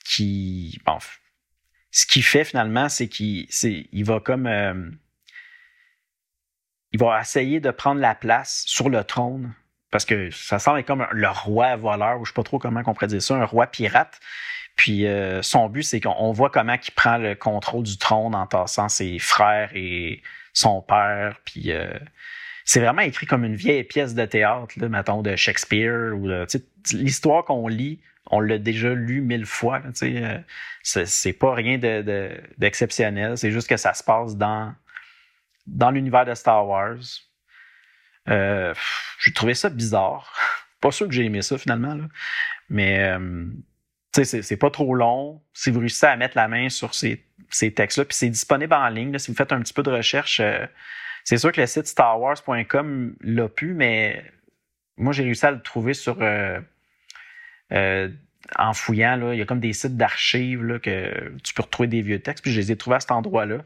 qui, 0.04 0.80
bon, 0.84 0.98
ce 1.90 2.06
qu'il 2.06 2.22
fait 2.22 2.44
finalement, 2.44 2.88
c'est 2.88 3.08
qu'il 3.08 3.46
il 3.92 4.04
va 4.04 4.20
comme. 4.20 4.46
Euh, 4.46 4.90
il 6.92 7.00
va 7.00 7.20
essayer 7.20 7.60
de 7.60 7.70
prendre 7.70 8.00
la 8.00 8.14
place 8.14 8.64
sur 8.66 8.88
le 8.88 9.04
trône, 9.04 9.52
parce 9.90 10.04
que 10.04 10.30
ça 10.30 10.58
semble 10.58 10.84
comme 10.84 11.06
le 11.12 11.28
roi 11.28 11.76
voleur, 11.76 12.20
ou 12.20 12.24
je 12.24 12.30
sais 12.30 12.34
pas 12.34 12.42
trop 12.42 12.58
comment 12.58 12.82
on 12.86 12.94
pourrait 12.94 13.06
dire 13.06 13.22
ça, 13.22 13.34
un 13.34 13.44
roi 13.44 13.66
pirate. 13.66 14.20
Puis 14.76 15.06
son 15.42 15.68
but, 15.68 15.82
c'est 15.82 16.00
qu'on 16.00 16.30
voit 16.30 16.50
comment 16.50 16.74
il 16.74 16.90
prend 16.92 17.16
le 17.16 17.34
contrôle 17.34 17.82
du 17.82 17.98
trône 17.98 18.34
en 18.34 18.46
tassant 18.46 18.88
ses 18.88 19.18
frères 19.18 19.70
et 19.74 20.22
son 20.52 20.82
père. 20.82 21.40
Puis 21.44 21.72
c'est 22.64 22.80
vraiment 22.80 23.00
écrit 23.00 23.26
comme 23.26 23.44
une 23.44 23.56
vieille 23.56 23.82
pièce 23.82 24.14
de 24.14 24.24
théâtre, 24.26 24.74
là, 24.76 24.90
mettons, 24.90 25.22
de 25.22 25.34
Shakespeare. 25.36 26.14
ou 26.14 26.28
L'histoire 26.92 27.44
qu'on 27.44 27.66
lit, 27.66 27.98
on 28.30 28.40
l'a 28.40 28.58
déjà 28.58 28.92
lu 28.92 29.20
mille 29.20 29.46
fois. 29.46 29.80
Euh, 30.02 30.38
c'est 30.82 31.32
pas 31.32 31.54
rien 31.54 31.78
d'exceptionnel. 32.58 33.30
De, 33.30 33.36
c'est 33.36 33.50
juste 33.50 33.68
que 33.68 33.76
ça 33.76 33.94
se 33.94 34.04
passe 34.04 34.36
dans, 34.36 34.74
dans 35.66 35.90
l'univers 35.90 36.24
de 36.24 36.34
Star 36.34 36.66
Wars. 36.66 36.98
Euh, 38.28 38.74
j'ai 39.20 39.32
trouvé 39.32 39.54
ça 39.54 39.68
bizarre. 39.68 40.34
pas 40.80 40.90
sûr 40.90 41.06
que 41.06 41.14
j'ai 41.14 41.24
aimé 41.24 41.42
ça 41.42 41.58
finalement. 41.58 41.94
Là. 41.94 42.04
Mais 42.68 43.00
euh, 43.00 43.46
c'est 44.12 44.56
pas 44.56 44.70
trop 44.70 44.94
long. 44.94 45.42
Si 45.52 45.70
vous 45.70 45.80
réussissez 45.80 46.06
à 46.06 46.16
mettre 46.16 46.36
la 46.36 46.48
main 46.48 46.68
sur 46.68 46.94
ces, 46.94 47.24
ces 47.50 47.72
textes-là, 47.72 48.04
puis 48.04 48.16
c'est 48.16 48.28
disponible 48.28 48.74
en 48.74 48.88
ligne. 48.88 49.16
si 49.18 49.30
vous 49.30 49.36
faites 49.36 49.52
un 49.52 49.60
petit 49.60 49.72
peu 49.72 49.82
de 49.82 49.90
recherche, 49.90 50.40
euh, 50.40 50.66
c'est 51.24 51.38
sûr 51.38 51.52
que 51.52 51.60
le 51.60 51.66
site 51.66 51.86
starwars.com 51.86 53.16
l'a 53.20 53.48
pu, 53.48 53.74
mais 53.74 54.24
moi 54.96 55.12
j'ai 55.12 55.24
réussi 55.24 55.46
à 55.46 55.50
le 55.50 55.60
trouver 55.60 55.94
sur 55.94 56.18
euh, 56.20 56.60
en 58.56 58.72
fouillant, 58.72 59.16
là, 59.16 59.34
il 59.34 59.38
y 59.38 59.42
a 59.42 59.44
comme 59.44 59.60
des 59.60 59.74
sites 59.74 59.96
d'archives 59.96 60.80
que 60.80 61.32
tu 61.44 61.52
peux 61.52 61.62
retrouver 61.62 61.86
des 61.86 62.00
vieux 62.00 62.20
textes. 62.20 62.42
Puis 62.42 62.52
je 62.52 62.60
les 62.60 62.72
ai 62.72 62.76
trouvés 62.76 62.96
à 62.96 63.00
cet 63.00 63.10
endroit-là. 63.10 63.58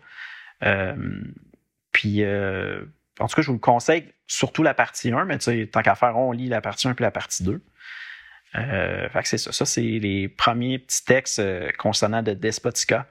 Puis, 1.93 2.25
en 2.25 3.27
tout 3.29 3.37
cas, 3.37 3.43
je 3.43 3.47
vous 3.47 3.53
le 3.53 3.59
conseille, 3.61 4.13
surtout 4.33 4.63
la 4.63 4.75
partie 4.75 5.13
1, 5.13 5.25
mais 5.25 5.39
tant 5.67 5.83
qu'à 5.83 5.95
faire, 5.95 6.17
on 6.17 6.33
lit 6.33 6.49
la 6.49 6.61
partie 6.61 6.89
1 6.89 6.95
puis 6.95 7.03
la 7.03 7.11
partie 7.11 7.43
2. 7.43 7.61
fait 8.53 9.11
que 9.23 9.29
c'est 9.29 9.39
ça. 9.39 9.53
Ça, 9.53 9.65
c'est 9.65 9.81
les 9.81 10.29
premiers 10.29 10.79
petits 10.79 11.05
textes 11.05 11.43
concernant 11.79 12.23
de 12.23 12.33
Despotica. 12.33 13.07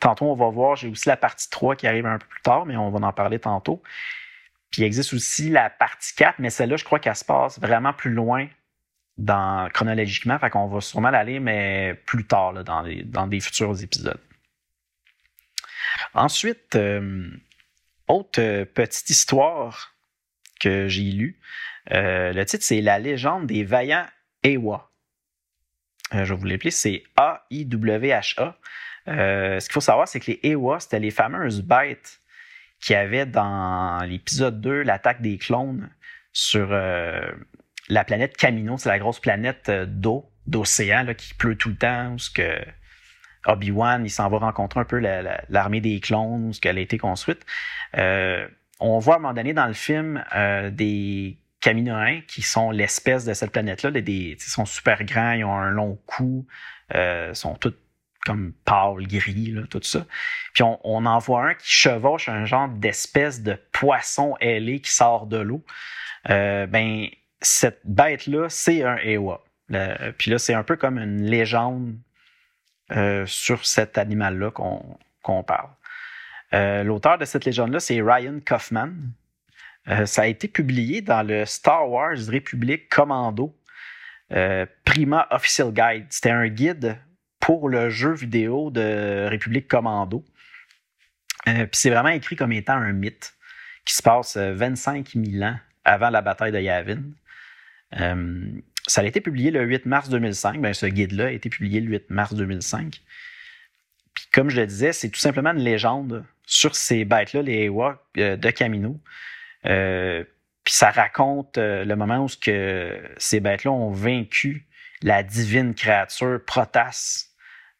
Tantôt, 0.00 0.26
on 0.26 0.34
va 0.34 0.48
voir, 0.48 0.76
j'ai 0.76 0.88
aussi 0.88 1.08
la 1.08 1.16
partie 1.16 1.50
3 1.50 1.76
qui 1.76 1.86
arrive 1.86 2.06
un 2.06 2.18
peu 2.18 2.26
plus 2.26 2.42
tard, 2.42 2.66
mais 2.66 2.76
on 2.76 2.90
va 2.90 3.06
en 3.06 3.12
parler 3.12 3.38
tantôt. 3.38 3.82
Puis 4.70 4.82
il 4.82 4.84
existe 4.84 5.14
aussi 5.14 5.50
la 5.50 5.70
partie 5.70 6.14
4, 6.14 6.38
mais 6.38 6.50
celle-là, 6.50 6.76
je 6.76 6.84
crois 6.84 6.98
qu'elle 6.98 7.16
se 7.16 7.24
passe 7.24 7.58
vraiment 7.58 7.92
plus 7.92 8.12
loin 8.12 8.46
dans, 9.16 9.68
chronologiquement. 9.72 10.38
Fait 10.38 10.50
qu'on 10.50 10.68
va 10.68 10.80
sûrement 10.80 11.10
l'aller, 11.10 11.40
mais 11.40 12.00
plus 12.06 12.24
tard, 12.24 12.52
dans, 12.64 12.84
dans 13.04 13.26
des 13.26 13.40
futurs 13.40 13.82
épisodes. 13.82 14.20
Ensuite, 16.14 16.76
euh, 16.76 17.30
autre 18.06 18.40
euh, 18.40 18.64
petite 18.64 19.10
histoire 19.10 19.94
que 20.58 20.88
j'ai 20.88 21.02
lue. 21.02 21.40
Euh, 21.92 22.32
le 22.32 22.44
titre, 22.44 22.64
c'est 22.64 22.80
La 22.80 22.98
légende 22.98 23.46
des 23.46 23.64
vaillants 23.64 24.06
Ewa. 24.44 24.90
je 26.12 26.18
vais 26.18 26.34
vous 26.34 26.46
l'appeler, 26.46 26.70
c'est 26.70 27.02
A-I-W-H-A. 27.16 28.56
ce 29.06 29.64
qu'il 29.64 29.72
faut 29.72 29.80
savoir, 29.80 30.06
c'est 30.06 30.20
que 30.20 30.30
les 30.30 30.40
Ewa, 30.42 30.80
c'était 30.80 31.00
les 31.00 31.10
fameuses 31.10 31.62
bêtes 31.62 32.20
qu'il 32.80 32.94
y 32.94 32.96
avait 32.96 33.26
dans 33.26 34.04
l'épisode 34.04 34.60
2, 34.60 34.82
l'attaque 34.82 35.20
des 35.20 35.38
clones, 35.38 35.90
sur 36.32 36.72
la 37.88 38.04
planète 38.04 38.36
Camino, 38.36 38.76
c'est 38.76 38.88
la 38.88 38.98
grosse 38.98 39.20
planète 39.20 39.68
euh, 39.68 39.86
d'eau, 39.86 40.30
d'océan, 40.46 41.06
qui 41.14 41.34
pleut 41.34 41.56
tout 41.56 41.70
le 41.70 41.76
temps, 41.76 42.12
où 42.12 42.18
ce 42.18 42.30
que 42.30 42.58
Obi-Wan, 43.46 44.04
il 44.04 44.10
s'en 44.10 44.28
va 44.28 44.38
rencontrer 44.38 44.80
un 44.80 44.84
peu 44.84 44.98
l'armée 44.98 45.80
des 45.80 46.00
clones, 46.00 46.52
ce 46.52 46.60
qu'elle 46.60 46.78
a 46.78 46.80
été 46.80 46.98
construite. 46.98 47.44
Euh, 47.96 48.46
on 48.80 48.98
voit 48.98 49.14
à 49.14 49.16
un 49.18 49.20
moment 49.20 49.34
donné 49.34 49.52
dans 49.52 49.66
le 49.66 49.74
film 49.74 50.24
euh, 50.34 50.70
des 50.70 51.38
Caminoens 51.60 52.20
qui 52.26 52.42
sont 52.42 52.70
l'espèce 52.70 53.24
de 53.24 53.34
cette 53.34 53.50
planète-là. 53.50 53.90
Ils 53.94 54.36
sont 54.40 54.64
super 54.64 55.04
grands, 55.04 55.32
ils 55.32 55.44
ont 55.44 55.54
un 55.54 55.70
long 55.70 55.98
cou, 56.06 56.46
euh, 56.94 57.34
sont 57.34 57.54
tous 57.54 57.74
comme 58.24 58.52
pâles, 58.64 59.06
gris, 59.06 59.54
tout 59.70 59.80
ça. 59.82 60.04
Puis 60.52 60.62
on, 60.62 60.78
on, 60.84 61.06
en 61.06 61.18
voit 61.18 61.46
un 61.46 61.54
qui 61.54 61.70
chevauche 61.70 62.28
un 62.28 62.44
genre 62.44 62.68
d'espèce 62.68 63.42
de 63.42 63.58
poisson 63.72 64.36
ailé 64.40 64.80
qui 64.80 64.92
sort 64.92 65.26
de 65.26 65.38
l'eau. 65.38 65.64
Euh, 66.28 66.66
ben, 66.66 67.06
cette 67.40 67.80
bête-là, 67.84 68.48
c'est 68.48 68.82
un 68.82 68.96
Ewa. 68.98 69.44
puis 70.18 70.30
là, 70.30 70.38
c'est 70.38 70.54
un 70.54 70.64
peu 70.64 70.76
comme 70.76 70.98
une 70.98 71.22
légende 71.22 71.96
euh, 72.90 73.26
sur 73.26 73.66
cet 73.66 73.98
animal-là 73.98 74.50
qu'on 74.50 75.42
parle. 75.42 75.68
Euh, 76.54 76.82
l'auteur 76.82 77.18
de 77.18 77.24
cette 77.24 77.44
légende-là, 77.44 77.80
c'est 77.80 78.00
Ryan 78.00 78.40
Kaufman. 78.44 78.92
Euh, 79.88 80.06
ça 80.06 80.22
a 80.22 80.26
été 80.26 80.48
publié 80.48 81.00
dans 81.00 81.22
le 81.22 81.44
Star 81.44 81.88
Wars 81.88 82.16
République 82.28 82.88
Commando 82.88 83.54
Prima 84.84 85.26
Official 85.30 85.72
Guide. 85.72 86.06
C'était 86.10 86.30
un 86.30 86.48
guide 86.48 86.98
pour 87.40 87.70
le 87.70 87.88
jeu 87.88 88.12
vidéo 88.12 88.70
de 88.70 89.26
République 89.26 89.68
Commando. 89.68 90.22
puis 91.46 91.68
c'est 91.72 91.88
vraiment 91.88 92.10
écrit 92.10 92.36
comme 92.36 92.52
étant 92.52 92.74
un 92.74 92.92
mythe 92.92 93.34
qui 93.86 93.94
se 93.94 94.02
passe 94.02 94.36
25 94.36 95.12
000 95.14 95.42
ans 95.42 95.56
avant 95.84 96.10
la 96.10 96.20
bataille 96.20 96.52
de 96.52 96.60
Yavin. 96.60 97.00
Euh, 97.98 98.52
ça 98.86 99.00
a 99.00 99.04
été 99.04 99.20
publié 99.20 99.50
le 99.50 99.64
8 99.64 99.86
mars 99.86 100.08
2005. 100.08 100.60
Ben, 100.60 100.72
ce 100.72 100.86
guide-là 100.86 101.26
a 101.26 101.30
été 101.30 101.48
publié 101.48 101.80
le 101.80 101.90
8 101.90 102.10
mars 102.10 102.34
2005. 102.34 103.00
Puis 104.14 104.26
comme 104.32 104.50
je 104.50 104.60
le 104.60 104.66
disais, 104.66 104.92
c'est 104.92 105.08
tout 105.08 105.20
simplement 105.20 105.50
une 105.50 105.62
légende 105.62 106.24
sur 106.48 106.74
ces 106.74 107.04
bêtes-là, 107.04 107.42
les 107.42 107.64
Ewa 107.64 108.02
euh, 108.16 108.36
de 108.36 108.50
Camino. 108.50 109.00
Euh, 109.66 110.24
puis 110.64 110.74
ça 110.74 110.90
raconte 110.90 111.56
le 111.56 111.94
moment 111.94 112.24
où 112.24 112.28
ces 112.28 113.40
bêtes-là 113.40 113.70
ont 113.70 113.90
vaincu 113.90 114.66
la 115.02 115.22
divine 115.22 115.74
créature 115.74 116.40
Protas, 116.46 117.28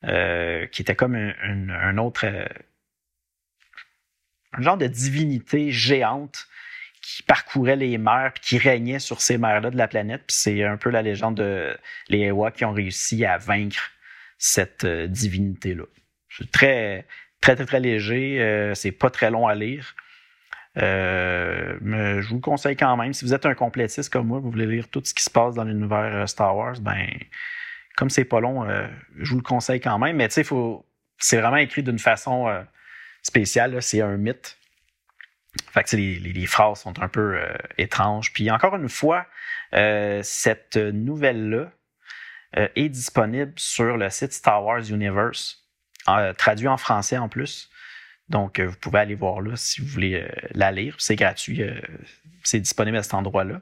qui 0.03 0.83
était 0.83 0.95
comme 0.97 1.15
un 1.15 1.99
autre, 1.99 2.25
un 4.53 4.63
genre 4.63 4.79
de 4.79 4.87
divinité 4.87 5.71
géante 5.71 6.49
qui 7.03 7.23
parcourait 7.23 7.77
les 7.77 7.99
mers 7.99 8.33
puis 8.35 8.43
qui 8.45 8.59
régnait 8.59 8.99
sur 8.99 9.21
ces 9.21 9.39
mers-là 9.39 9.71
de 9.71 9.77
la 9.77 9.89
planète. 9.89 10.23
Puis 10.27 10.37
c'est 10.37 10.65
un 10.65 10.77
peu 10.77 10.91
la 10.91 11.03
légende 11.03 11.37
de 11.37 11.77
les 12.09 12.33
qui 12.55 12.65
ont 12.65 12.73
réussi 12.73 13.25
à 13.25 13.39
vaincre 13.39 13.91
cette 14.39 14.85
euh, 14.85 15.07
divinité-là. 15.07 15.85
C'est 16.31 16.51
très, 16.51 17.07
très, 17.41 17.57
très, 17.57 17.67
très 17.67 17.81
léger. 17.81 18.41
Euh, 18.41 18.75
c'est 18.75 18.93
pas 18.93 19.11
très 19.11 19.31
long 19.31 19.47
à 19.47 19.55
lire. 19.55 19.95
Euh, 20.77 21.77
mais 21.81 22.23
je 22.23 22.29
vous 22.29 22.41
conseille 22.41 22.77
quand 22.77 22.97
même, 22.97 23.13
si 23.13 23.25
vous 23.25 23.35
êtes 23.35 23.47
un 23.47 23.55
complétiste 23.55 24.13
comme 24.13 24.27
moi, 24.29 24.39
vous 24.39 24.51
voulez 24.51 24.67
lire 24.67 24.89
tout 24.89 25.03
ce 25.05 25.13
qui 25.13 25.23
se 25.23 25.31
passe 25.31 25.55
dans 25.55 25.65
l'univers 25.65 26.29
Star 26.29 26.57
Wars, 26.57 26.79
ben 26.81 27.09
comme 27.97 28.11
c'est 28.11 28.25
pas 28.25 28.39
long, 28.39 28.65
je 29.17 29.31
vous 29.31 29.39
le 29.39 29.43
conseille 29.43 29.81
quand 29.81 29.99
même. 29.99 30.17
Mais 30.17 30.29
tu 30.29 30.35
sais, 30.35 30.45
faut, 30.45 30.87
c'est 31.19 31.41
vraiment 31.41 31.57
écrit 31.57 31.83
d'une 31.83 31.99
façon 31.99 32.65
spéciale. 33.23 33.83
C'est 33.83 34.03
un 34.03 34.17
mythe. 34.17 34.59
Fait 35.73 35.83
que 35.83 35.97
les, 35.97 36.47
phrases 36.47 36.81
sont 36.81 37.01
un 37.01 37.09
peu 37.09 37.37
euh, 37.37 37.55
étranges. 37.79 38.33
Puis 38.33 38.51
encore 38.51 38.77
une 38.77 38.89
fois, 38.89 39.27
euh, 39.75 40.21
cette 40.23 40.77
nouvelle-là 40.77 41.71
euh, 42.57 42.69
est 42.77 42.89
disponible 42.89 43.53
sur 43.57 43.97
le 43.97 44.09
site 44.11 44.33
Star 44.33 44.65
Wars 44.65 44.83
Universe, 44.91 45.68
traduit 46.37 46.69
en 46.69 46.77
français 46.77 47.19
en 47.19 47.29
plus. 47.29 47.71
Donc, 48.29 48.61
vous 48.61 48.77
pouvez 48.77 48.99
aller 48.99 49.15
voir 49.15 49.41
là 49.41 49.57
si 49.57 49.81
vous 49.81 49.87
voulez 49.87 50.27
la 50.53 50.71
lire. 50.71 50.95
C'est 50.99 51.17
gratuit. 51.17 51.63
c'est 52.45 52.61
disponible 52.61 52.97
à 52.97 53.03
cet 53.03 53.15
endroit-là. 53.15 53.61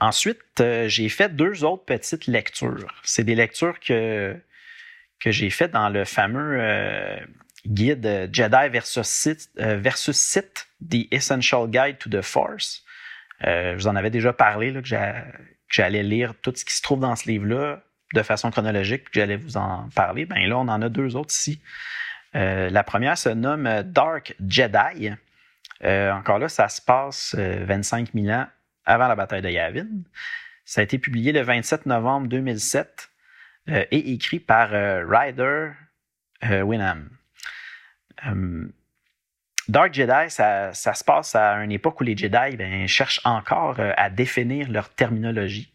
ensuite, 0.00 0.62
j'ai 0.86 1.08
fait 1.08 1.34
deux 1.34 1.64
autres 1.64 1.84
petites 1.84 2.26
lectures. 2.26 3.00
C'est 3.02 3.24
des 3.24 3.34
lectures 3.34 3.80
que, 3.80 4.36
que 5.20 5.30
j'ai 5.30 5.50
faites 5.50 5.72
dans 5.72 5.88
le 5.88 6.04
fameux 6.04 6.60
guide 7.66 8.06
euh, 8.06 8.28
Jedi 8.30 8.68
versus 8.70 9.06
Sith, 9.06 9.50
euh, 9.58 9.80
The 10.88 11.08
Essential 11.10 11.68
Guide 11.68 11.98
to 11.98 12.10
the 12.10 12.22
Force. 12.22 12.84
Euh, 13.44 13.72
je 13.72 13.76
vous 13.76 13.88
en 13.88 13.96
avais 13.96 14.10
déjà 14.10 14.32
parlé, 14.32 14.72
que 14.72 14.88
j'allais 15.68 16.02
lire 16.02 16.34
tout 16.42 16.52
ce 16.54 16.64
qui 16.64 16.74
se 16.74 16.82
trouve 16.82 17.00
dans 17.00 17.16
ce 17.16 17.28
livre-là 17.28 17.82
de 18.16 18.22
façon 18.22 18.50
chronologique, 18.50 19.04
que 19.04 19.20
j'allais 19.20 19.36
vous 19.36 19.56
en 19.56 19.88
parler. 19.94 20.26
Ben 20.26 20.46
là, 20.48 20.58
on 20.58 20.68
en 20.68 20.82
a 20.82 20.88
deux 20.88 21.16
autres 21.16 21.32
ici. 21.32 21.60
la 22.34 22.82
première 22.82 23.16
se 23.16 23.28
nomme 23.28 23.82
Dark 23.84 24.34
Jedi. 24.46 25.10
encore 25.82 26.38
là, 26.38 26.48
ça 26.48 26.68
se 26.68 26.82
passe 26.82 27.34
25 27.34 28.12
000 28.14 28.28
ans 28.28 28.46
avant 28.84 29.08
la 29.08 29.16
bataille 29.16 29.42
de 29.42 29.50
Yavin. 29.50 29.86
Ça 30.64 30.80
a 30.80 30.84
été 30.84 30.98
publié 30.98 31.32
le 31.32 31.42
27 31.42 31.86
novembre 31.86 32.28
2007 32.28 33.10
et 33.68 34.12
écrit 34.12 34.40
par 34.40 34.70
Ryder 34.70 35.70
Winham. 36.42 37.08
Euh, 38.24 38.68
Dark 39.68 39.92
Jedi, 39.92 40.30
ça, 40.30 40.72
se 40.72 41.04
passe 41.04 41.34
à 41.34 41.54
une 41.56 41.72
époque 41.72 42.00
où 42.00 42.04
les 42.04 42.16
Jedi 42.16 42.56
ben, 42.56 42.86
cherchent 42.86 43.20
encore 43.24 43.80
euh, 43.80 43.92
à 43.96 44.10
définir 44.10 44.70
leur 44.70 44.90
terminologie. 44.90 45.72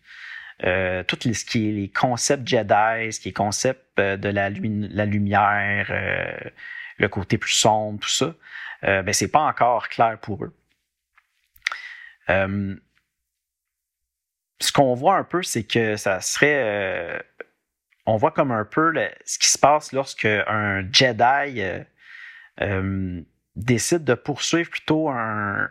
Euh, 0.64 1.04
tout 1.04 1.18
ce 1.22 1.46
qui 1.46 1.70
est 1.70 1.72
les 1.72 1.90
concepts 1.90 2.48
Jedi, 2.48 3.12
ce 3.12 3.20
qui 3.20 3.30
est 3.30 3.34
concept 3.34 3.98
de 3.98 4.30
la, 4.30 4.50
lumière, 4.50 5.92
le 6.98 7.08
côté 7.08 7.38
plus 7.38 7.54
sombre, 7.54 8.00
tout 8.00 8.10
ça, 8.10 8.36
ben, 8.84 9.12
c'est 9.12 9.28
pas 9.28 9.42
encore 9.42 9.90
clair 9.90 10.20
pour 10.20 10.46
eux. 10.46 10.54
ce 12.28 12.78
qu'on 14.72 14.94
voit 14.94 15.18
un 15.18 15.24
peu, 15.24 15.42
c'est 15.42 15.64
que 15.64 15.98
ça 15.98 16.22
serait 16.22 17.26
on 18.06 18.18
voit 18.18 18.32
comme 18.32 18.52
un 18.52 18.66
peu 18.66 18.94
ce 19.26 19.40
qui 19.40 19.48
se 19.48 19.58
passe 19.58 19.94
lorsque 19.94 20.26
un 20.26 20.86
Jedi 20.92 21.64
décide 23.56 24.04
de 24.04 24.14
poursuivre 24.14 24.70
plutôt 24.70 25.10
un, 25.10 25.70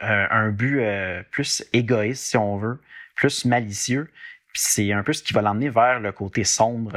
un 0.00 0.48
but 0.50 0.82
plus 1.30 1.64
égoïste, 1.72 2.24
si 2.24 2.36
on 2.36 2.58
veut, 2.58 2.78
plus 3.14 3.44
malicieux. 3.44 4.10
Puis 4.52 4.62
c'est 4.62 4.92
un 4.92 5.02
peu 5.02 5.12
ce 5.12 5.22
qui 5.22 5.32
va 5.32 5.42
l'emmener 5.42 5.70
vers 5.70 6.00
le 6.00 6.12
côté 6.12 6.44
sombre, 6.44 6.92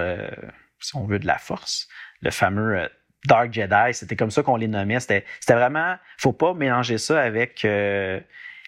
si 0.79 0.95
on 0.95 1.05
veut, 1.05 1.19
de 1.19 1.27
la 1.27 1.37
force. 1.37 1.87
Le 2.21 2.31
fameux 2.31 2.89
Dark 3.25 3.51
Jedi, 3.51 3.93
c'était 3.93 4.15
comme 4.15 4.31
ça 4.31 4.43
qu'on 4.43 4.55
les 4.55 4.67
nommait. 4.67 4.99
C'était, 4.99 5.25
vraiment, 5.49 5.97
faut 6.17 6.33
pas 6.33 6.53
mélanger 6.53 6.97
ça 6.97 7.21
avec 7.21 7.65
euh, 7.65 8.19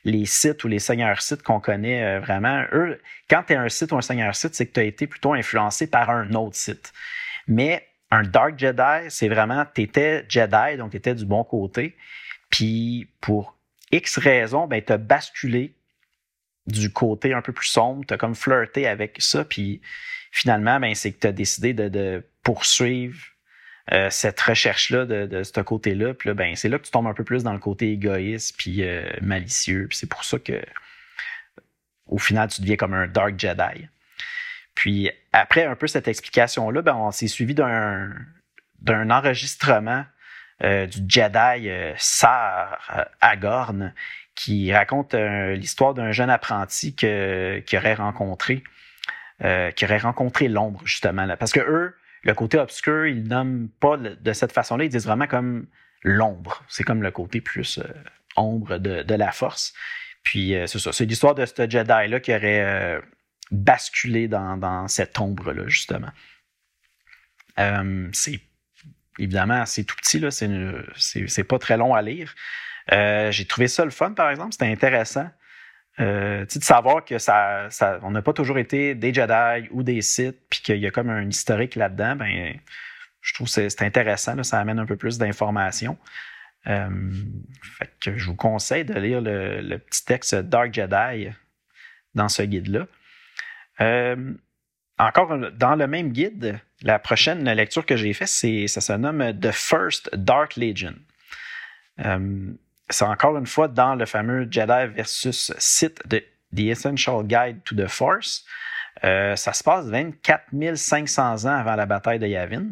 les 0.04 0.25
sites 0.25 0.63
ou 0.63 0.68
les 0.68 0.80
seigneurs 0.80 1.22
sites 1.22 1.44
qu'on 1.44 1.60
connaît 1.60 2.04
euh, 2.04 2.20
vraiment. 2.20 2.63
Eux, 2.72 3.00
quand 3.30 3.44
tu 3.44 3.54
es 3.54 3.56
un 3.56 3.70
site 3.70 3.92
ou 3.92 3.98
un 3.98 4.01
seigneur 4.01 4.36
site, 4.36 4.56
c'est 4.56 4.68
que 4.68 4.74
tu 4.74 4.80
as 4.80 4.84
été 4.84 5.08
plutôt 5.08 5.34
influencé 5.34 5.88
par 5.88 6.10
un 6.10 6.34
autre 6.34 6.56
site. 6.56 6.94
Mais 7.48 7.88
un 8.12 8.24
Dark 8.24 8.58
Jedi, 8.58 9.10
c'est 9.10 9.27
vraiment, 9.30 9.66
tu 9.74 9.89
Jedi, 10.27 10.77
donc 10.77 10.92
tu 10.92 10.98
étais 10.98 11.16
du 11.16 11.25
bon 11.25 11.44
côté. 11.44 11.96
Puis 12.50 13.10
pour 13.22 13.58
X 13.92 14.18
raisons, 14.18 14.68
ben, 14.68 14.82
tu 14.82 14.94
as 14.94 14.98
basculé 14.98 15.75
du 16.68 16.92
côté 16.92 17.34
un 17.34 17.42
peu 17.42 17.54
plus 17.54 17.68
sombre, 17.68 18.06
tu 18.06 18.14
as 18.14 18.18
comme 18.18 18.36
flirté 18.36 18.88
avec 18.88 19.18
ça, 19.20 19.46
puis 19.46 19.82
finalement, 20.32 20.80
ben, 20.80 20.94
c'est 20.94 21.12
que 21.14 21.20
tu 21.20 21.28
as 21.28 21.32
décidé 21.32 21.74
de, 21.74 22.24
poursuivre 22.44 23.20
euh, 23.92 24.10
cette 24.10 24.40
recherche-là 24.40 25.06
de, 25.06 25.44
ce 25.44 25.60
côté-là. 25.62 26.14
Puis 26.14 26.30
là, 26.30 26.34
ben, 26.34 26.56
c'est 26.56 26.70
là 26.70 26.78
que 26.78 26.86
tu 26.86 26.92
tombes 26.92 27.08
un 27.08 27.14
peu 27.14 27.24
plus 27.24 27.44
dans 27.44 27.54
le 27.54 27.60
côté 27.60 27.92
égoïste 27.92 28.56
puis 28.58 28.84
euh, 28.84 29.10
malicieux. 29.22 29.88
Puis 29.90 29.98
c'est 29.98 30.10
pour 30.10 30.24
ça 30.24 30.40
que 30.40 30.62
au 32.06 32.18
final, 32.18 32.48
tu 32.48 32.62
deviens 32.62 32.78
comme 32.78 32.94
un 32.94 33.08
Dark 33.08 33.38
Jedi. 33.38 33.88
Puis 34.76 35.12
après 35.34 35.66
un 35.66 35.76
peu 35.76 35.88
cette 35.88 36.08
explication-là, 36.08 36.82
ben, 36.82 36.96
on 36.96 37.12
s'est 37.12 37.28
suivi 37.28 37.54
d'un, 37.54 38.14
d'un 38.80 39.10
enregistrement 39.10 40.06
euh, 40.64 40.86
du 40.86 41.00
Jedi 41.08 41.70
Sar 41.98 43.10
Agorn 43.20 43.94
qui 44.38 44.72
raconte 44.72 45.15
l'histoire 45.15 45.94
d'un 45.94 46.12
jeune 46.12 46.29
apprenti 46.29 46.96
que, 46.96 47.60
qui 47.65 47.75
aurait 47.75 47.96
rencontré, 47.96 48.63
qui 49.39 49.86
aurait 49.86 49.98
rencontré 49.98 50.48
l'ombre 50.48 50.82
justement. 50.86 51.25
Là. 51.25 51.36
Parce 51.36 51.51
que 51.51 51.60
eux, 51.60 51.96
le 52.24 52.34
côté 52.34 52.58
obscur, 52.58 53.08
ils 53.08 53.24
nomment 53.24 53.70
pas 53.79 53.98
de 53.98 54.34
cette 54.34 54.51
façon-là, 54.51 54.86
ils 54.86 54.89
disent 54.89 55.06
vraiment 55.06 55.27
comme 55.27 55.67
l'ombre. 56.03 56.63
C'est 56.67 56.84
comme 56.84 57.01
le 57.01 57.12
côté 57.12 57.41
plus 57.41 57.79
euh, 57.79 57.84
ombre 58.36 58.77
de, 58.77 59.13
la 59.13 59.32
force. 59.32 59.74
Puis 60.24 60.56
euh, 60.56 60.67
c'est 60.67 60.79
ça, 60.79 60.91
c'est 60.91 61.06
l'histoire 61.06 61.36
de 61.36 61.46
ce 61.46 61.70
Jedi-là 61.70 62.20
qui 62.20 62.34
aurait 62.34 62.62
euh, 62.62 63.01
basculé 63.51 64.27
dans, 64.27 64.88
cette 64.88 65.20
ombre-là, 65.20 65.67
justement. 65.67 66.12
c'est 68.13 68.41
évidemment, 69.20 69.65
c'est 69.65 69.84
tout 69.84 69.96
petit, 69.96 70.20
là, 70.20 70.29
c'est 70.29 71.44
pas 71.44 71.60
très 71.60 71.77
long 71.77 71.96
à 71.96 72.01
lire. 72.01 72.36
J'ai 72.89 73.46
trouvé 73.46 73.67
ça 73.67 73.84
le 73.86 73.91
fun, 73.91 74.12
par 74.12 74.29
exemple, 74.29 74.53
c'était 74.53 74.72
intéressant. 74.72 75.27
Euh, 76.00 76.46
de 76.46 76.63
savoir 76.63 77.03
que 77.03 77.17
ça, 77.17 77.70
on 78.03 78.12
n'a 78.12 78.22
pas 78.22 78.34
toujours 78.34 78.60
été 78.60 78.94
des 78.94 79.13
Jedi 79.13 79.67
ou 79.72 79.82
des 79.82 80.01
Sith, 80.01 80.38
puis 80.50 80.60
qu'il 80.62 80.77
y 80.77 80.86
a 80.86 80.91
comme 80.91 81.10
un 81.10 81.27
historique 81.27 81.75
là-dedans, 81.75 82.15
ben, 82.15 82.56
je 83.22 83.34
trouve 83.34 83.48
que 83.51 83.67
c'est 83.67 83.82
intéressant, 83.82 84.41
ça 84.44 84.60
amène 84.60 84.77
un 84.77 84.86
peu 84.86 84.96
plus 84.96 85.17
d'informations. 85.17 85.98
Euh, 86.67 86.89
fait 87.62 87.89
que 88.00 88.17
je 88.17 88.25
vous 88.25 88.36
conseille 88.36 88.86
de 88.86 88.94
lire 88.94 89.22
le, 89.22 89.77
petit 89.77 90.06
texte 90.06 90.36
Dark 90.36 90.74
Jedi 90.74 91.29
dans 92.13 92.29
ce 92.29 92.44
guide-là. 92.44 92.86
Euh, 93.82 94.34
encore 95.00 95.38
dans 95.53 95.75
le 95.75 95.88
même 95.88 96.12
guide, 96.12 96.60
la 96.84 97.00
prochaine 97.00 97.44
lecture 97.51 97.86
que 97.86 97.96
j'ai 97.96 98.13
faite, 98.13 98.27
ça 98.27 98.82
se 98.82 98.94
nomme 98.94 99.39
The 99.39 99.51
First 99.51 100.16
Dark 100.16 100.57
Legion. 100.57 100.96
Euh, 102.05 102.53
c'est 102.90 103.06
encore 103.06 103.38
une 103.38 103.48
fois 103.48 103.68
dans 103.68 103.96
le 103.96 104.06
fameux 104.06 104.48
Jedi 104.50 104.88
versus 104.94 105.54
Sith 105.58 106.02
de 106.08 106.24
The 106.56 106.60
Essential 106.60 107.24
Guide 107.24 107.64
to 107.64 107.76
the 107.76 107.88
Force. 107.88 108.46
Euh, 109.04 109.36
ça 109.36 109.54
se 109.54 109.64
passe 109.64 109.86
24 109.88 110.76
500 110.76 111.46
ans 111.46 111.56
avant 111.56 111.76
la 111.76 111.86
bataille 111.86 112.20
de 112.20 112.28
Yavin. 112.28 112.72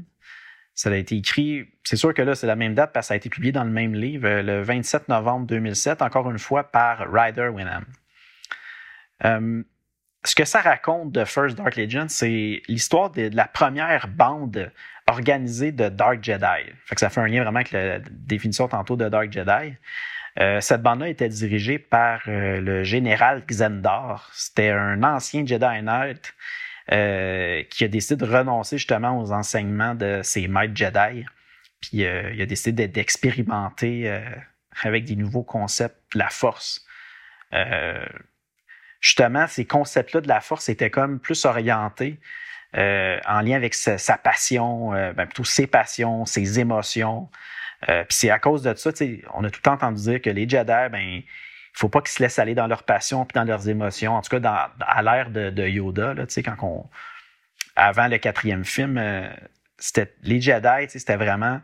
Ça 0.73 0.89
a 0.89 0.95
été 0.95 1.15
écrit, 1.15 1.69
c'est 1.83 1.95
sûr 1.95 2.13
que 2.13 2.21
là, 2.21 2.35
c'est 2.35 2.47
la 2.47 2.55
même 2.55 2.73
date 2.73 2.91
parce 2.91 3.05
que 3.05 3.07
ça 3.09 3.13
a 3.13 3.17
été 3.17 3.29
publié 3.29 3.53
dans 3.53 3.63
le 3.63 3.69
même 3.69 3.93
livre, 3.93 4.27
euh, 4.27 4.41
le 4.41 4.61
27 4.61 5.07
novembre 5.07 5.47
2007, 5.47 6.01
encore 6.01 6.29
une 6.29 6.39
fois 6.39 6.65
par 6.65 7.09
Ryder 7.11 7.47
Winham. 7.47 7.85
Euh, 9.23 9.63
ce 10.25 10.35
que 10.35 10.43
ça 10.43 10.59
raconte 10.59 11.11
de 11.11 11.23
First 11.23 11.55
Dark 11.57 11.75
Legend, 11.75 12.09
c'est 12.09 12.61
l'histoire 12.67 13.11
de, 13.11 13.29
la 13.33 13.47
première 13.47 14.07
bande 14.07 14.71
organisée 15.07 15.71
de 15.71 15.89
Dark 15.89 16.23
Jedi. 16.23 16.71
Fait 16.85 16.95
que 16.95 17.01
ça 17.01 17.09
fait 17.09 17.21
un 17.21 17.27
lien 17.27 17.43
vraiment 17.43 17.59
avec 17.59 17.71
la 17.71 17.99
définition 17.99 18.67
tantôt 18.67 18.95
de 18.95 19.07
Dark 19.07 19.31
Jedi. 19.31 19.75
Euh, 20.39 20.59
cette 20.61 20.81
bande-là 20.81 21.09
était 21.09 21.29
dirigée 21.29 21.79
par 21.79 22.21
euh, 22.27 22.59
le 22.59 22.83
général 22.83 23.43
Xendar. 23.45 24.29
C'était 24.33 24.71
un 24.71 25.03
ancien 25.03 25.45
Jedi 25.45 25.81
Knight 25.81 26.33
euh, 26.91 27.63
qui 27.69 27.83
a 27.83 27.87
décidé 27.87 28.25
de 28.25 28.29
renoncer 28.29 28.77
justement 28.77 29.19
aux 29.19 29.31
enseignements 29.31 29.95
de 29.95 30.21
ses 30.23 30.47
maîtres 30.47 30.75
Jedi. 30.75 31.25
Puis 31.81 31.97
il 31.97 32.41
a 32.41 32.45
décidé 32.47 32.87
d'expérimenter 32.87 34.11
avec 34.81 35.05
des 35.05 35.15
nouveaux 35.15 35.43
concepts 35.43 35.99
la 36.15 36.29
force 36.29 36.83
justement, 39.05 39.45
ces 39.45 39.65
concepts-là 39.65 40.21
de 40.21 40.27
la 40.27 40.41
force 40.41 40.67
étaient 40.67 40.89
comme 40.89 41.19
plus 41.19 41.45
orientés 41.45 42.19
euh, 42.77 43.19
en 43.25 43.41
lien 43.41 43.55
avec 43.55 43.73
sa, 43.73 44.17
passion, 44.17 44.93
euh, 44.93 45.13
ben, 45.13 45.25
plutôt 45.25 45.43
ses 45.43 45.67
passions, 45.67 46.25
ses 46.25 46.59
émotions. 46.59 47.29
Euh, 47.89 48.03
puis 48.03 48.17
c'est 48.17 48.29
à 48.29 48.39
cause 48.39 48.63
de 48.63 48.73
ça, 48.75 48.91
on 49.33 49.43
a 49.43 49.49
tout 49.49 49.59
le 49.59 49.63
temps 49.63 49.73
entendu 49.73 50.01
dire 50.01 50.21
que 50.21 50.29
les 50.29 50.47
Jedi, 50.47 50.89
ben, 50.91 50.99
il 50.99 51.23
faut 51.73 51.89
pas 51.89 52.01
qu'ils 52.01 52.11
se 52.11 52.23
laissent 52.23 52.39
aller 52.39 52.55
dans 52.55 52.67
leurs 52.67 52.83
passions 52.83 53.25
puis 53.25 53.35
dans 53.35 53.43
leurs 53.43 53.69
émotions. 53.69 54.15
En 54.15 54.21
tout 54.21 54.29
cas, 54.29 54.39
dans, 54.39 54.57
à 54.79 55.01
l'ère 55.03 55.29
de, 55.29 55.49
de, 55.49 55.67
Yoda, 55.67 56.13
là, 56.13 56.25
quand 56.43 56.55
on, 56.63 56.89
avant 57.75 58.07
le 58.07 58.17
quatrième 58.17 58.65
film, 58.65 59.01
c'était 59.77 60.13
les 60.23 60.41
Jedi, 60.41 60.89
c'était 60.89 61.17
vraiment 61.17 61.61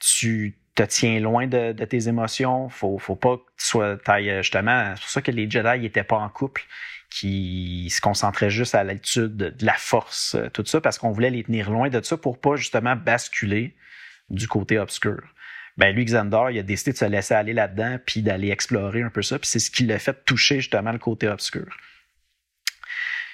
tu 0.00 0.56
te 0.80 0.88
tiens 0.88 1.20
loin 1.20 1.46
de, 1.46 1.72
tes 1.72 2.08
émotions. 2.08 2.68
Faut, 2.68 2.98
faut 2.98 3.16
pas 3.16 3.36
que 3.36 3.42
tu 3.58 3.66
sois 3.66 3.98
justement. 4.40 4.92
C'est 4.94 5.00
pour 5.00 5.10
ça 5.10 5.22
que 5.22 5.30
les 5.30 5.50
Jedi 5.50 5.80
n'étaient 5.80 6.04
pas 6.04 6.16
en 6.16 6.28
couple, 6.28 6.64
qui 7.10 7.88
se 7.90 8.00
concentraient 8.00 8.50
juste 8.50 8.74
à 8.74 8.84
l'étude 8.84 9.36
de, 9.36 9.54
la 9.64 9.74
force, 9.74 10.36
euh, 10.36 10.48
tout 10.48 10.64
ça, 10.64 10.80
parce 10.80 10.98
qu'on 10.98 11.10
voulait 11.10 11.30
les 11.30 11.42
tenir 11.42 11.70
loin 11.70 11.88
de 11.88 12.00
ça 12.02 12.16
pour 12.16 12.40
pas 12.40 12.56
justement 12.56 12.94
basculer 12.96 13.74
du 14.30 14.46
côté 14.46 14.78
obscur. 14.78 15.20
Ben 15.76 15.94
lui, 15.94 16.04
Xandar, 16.04 16.50
il 16.50 16.58
a 16.58 16.62
décidé 16.62 16.92
de 16.92 16.96
se 16.96 17.04
laisser 17.04 17.34
aller 17.34 17.52
là-dedans, 17.52 17.98
puis 18.04 18.22
d'aller 18.22 18.50
explorer 18.50 19.02
un 19.02 19.10
peu 19.10 19.22
ça, 19.22 19.38
puis 19.38 19.48
c'est 19.48 19.58
ce 19.58 19.70
qui 19.70 19.84
l'a 19.84 19.98
fait 19.98 20.24
toucher 20.24 20.56
justement 20.56 20.92
le 20.92 20.98
côté 20.98 21.26
obscur. 21.26 21.66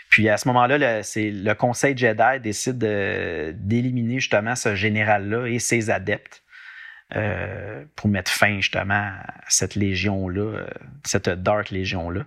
Puis 0.09 0.29
à 0.31 0.39
ce 0.39 0.49
moment-là, 0.49 0.79
le 0.79 1.53
Conseil 1.55 1.97
Jedi 1.97 2.41
décide 2.41 2.79
d'éliminer 2.79 4.21
justement 4.21 4.55
ce 4.55 4.75
général-là 4.75 5.47
et 5.47 5.59
ses 5.59 5.91
adeptes 5.91 6.43
euh, 7.15 7.85
pour 7.95 8.11
mettre 8.11 8.33
fin 8.33 8.57
justement 8.57 8.95
à 8.95 9.45
cette 9.47 9.77
légion-là, 9.77 10.41
euh, 10.41 10.67
cette 11.05 11.29
Dark 11.29 11.71
Légion-là. 11.71 12.25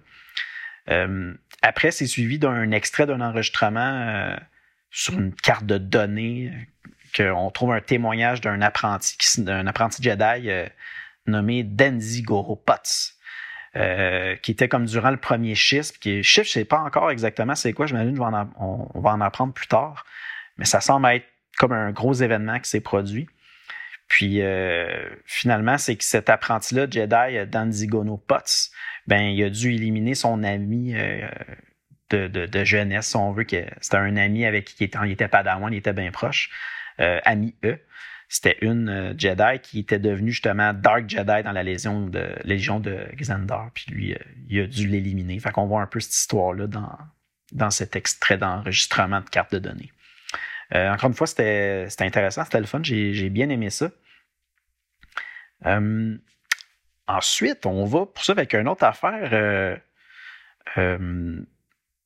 Euh, 0.89 1.33
après, 1.61 1.91
c'est 1.91 2.07
suivi 2.07 2.39
d'un 2.39 2.71
extrait 2.71 3.05
d'un 3.05 3.19
enregistrement 3.19 4.37
sur 4.89 5.15
une 5.15 5.33
carte 5.33 5.65
de 5.65 5.77
données 5.77 6.53
qu'on 7.13 7.51
trouve 7.51 7.73
un 7.73 7.81
témoignage 7.81 8.39
d'un 8.39 8.61
apprenti, 8.61 9.17
d'un 9.39 9.67
apprenti 9.67 10.01
Jedi 10.01 10.49
nommé 11.25 11.63
Denzi 11.63 12.21
Goro 12.21 12.55
Potts. 12.55 13.15
qui 14.41 14.51
était 14.51 14.69
comme 14.69 14.85
durant 14.85 15.11
le 15.11 15.17
premier 15.17 15.55
chiffre. 15.55 15.91
Qui, 15.99 16.23
chiffre, 16.23 16.45
je 16.45 16.51
ne 16.51 16.63
sais 16.63 16.65
pas 16.65 16.79
encore 16.79 17.11
exactement 17.11 17.53
c'est 17.53 17.73
quoi, 17.73 17.85
j'imagine 17.85 18.17
qu'on 18.17 18.49
on 18.55 19.01
va 19.01 19.11
en 19.11 19.19
apprendre 19.19 19.51
plus 19.51 19.67
tard, 19.67 20.05
mais 20.57 20.63
ça 20.63 20.79
semble 20.79 21.07
être 21.09 21.27
comme 21.57 21.73
un 21.73 21.91
gros 21.91 22.13
événement 22.13 22.59
qui 22.61 22.69
s'est 22.69 22.79
produit. 22.79 23.27
Puis 24.09 24.41
euh, 24.41 25.07
finalement, 25.25 25.77
c'est 25.77 25.95
que 25.95 26.03
cet 26.03 26.29
apprenti-là, 26.29 26.87
Jedi 26.89 27.37
euh, 27.37 27.45
Danzigono 27.45 28.17
Potts, 28.17 28.71
ben, 29.07 29.21
il 29.21 29.41
a 29.43 29.49
dû 29.49 29.73
éliminer 29.73 30.15
son 30.15 30.43
ami 30.43 30.95
euh, 30.95 31.29
de, 32.09 32.27
de, 32.27 32.63
jeunesse, 32.63 33.09
si 33.09 33.15
on 33.15 33.31
veut. 33.31 33.43
que 33.43 33.63
C'était 33.79 33.97
un 33.97 34.17
ami 34.17 34.45
avec 34.45 34.65
qui 34.65 34.83
il 34.83 34.83
était, 34.85 34.97
il 35.05 35.11
était 35.11 35.29
il 35.71 35.75
était 35.75 35.93
bien 35.93 36.11
proche. 36.11 36.49
ami 36.97 37.55
E. 37.63 37.77
C'était 38.27 38.57
une 38.61 39.15
Jedi 39.17 39.59
qui 39.61 39.79
était 39.79 39.99
devenue 39.99 40.31
justement 40.31 40.73
Dark 40.73 41.07
Jedi 41.07 41.43
dans 41.43 41.51
la 41.51 41.63
Légion 41.63 42.07
de, 42.07 42.35
Légion 42.43 42.79
de 42.79 43.07
Xandar. 43.15 43.71
Puis 43.73 43.85
lui, 43.89 44.15
il 44.49 44.59
a 44.59 44.67
dû 44.67 44.87
l'éliminer. 44.87 45.39
Fait 45.39 45.51
qu'on 45.51 45.65
voit 45.65 45.81
un 45.81 45.87
peu 45.87 45.99
cette 45.99 46.13
histoire-là 46.13 46.67
dans, 46.67 46.91
dans 47.51 47.71
cet 47.71 47.95
extrait 47.95 48.37
d'enregistrement 48.37 49.21
de 49.21 49.29
carte 49.29 49.53
de 49.53 49.59
données. 49.59 49.91
Euh, 50.73 50.89
encore 50.89 51.09
une 51.09 51.15
fois, 51.15 51.27
c'était 51.27 51.87
intéressant, 51.99 52.43
c'était 52.43 52.59
le 52.59 52.65
fun, 52.65 52.81
j'ai 52.83 53.29
bien 53.29 53.49
aimé 53.49 53.69
ça. 53.69 53.89
Euh, 55.65 56.17
ensuite, 57.07 57.65
on 57.65 57.85
va 57.85 58.05
pour 58.05 58.23
ça 58.23 58.33
avec 58.33 58.53
une 58.53 58.67
autre 58.67 58.83
affaire. 58.83 59.79
Euh, 60.77 61.41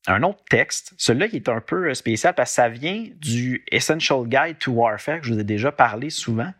un 0.06 0.22
autre 0.22 0.44
texte. 0.48 0.94
Celui-là 0.96 1.28
qui 1.28 1.36
est 1.36 1.48
un 1.48 1.60
peu 1.60 1.92
spécial 1.94 2.34
parce 2.34 2.50
que 2.50 2.54
ça 2.54 2.68
vient 2.68 3.06
du 3.16 3.64
Essential 3.70 4.24
Guide 4.26 4.58
to 4.58 4.72
Warfare, 4.72 5.20
que 5.20 5.26
je 5.26 5.34
vous 5.34 5.40
ai 5.40 5.44
déjà 5.44 5.72
parlé 5.72 6.10
souvent. 6.10 6.52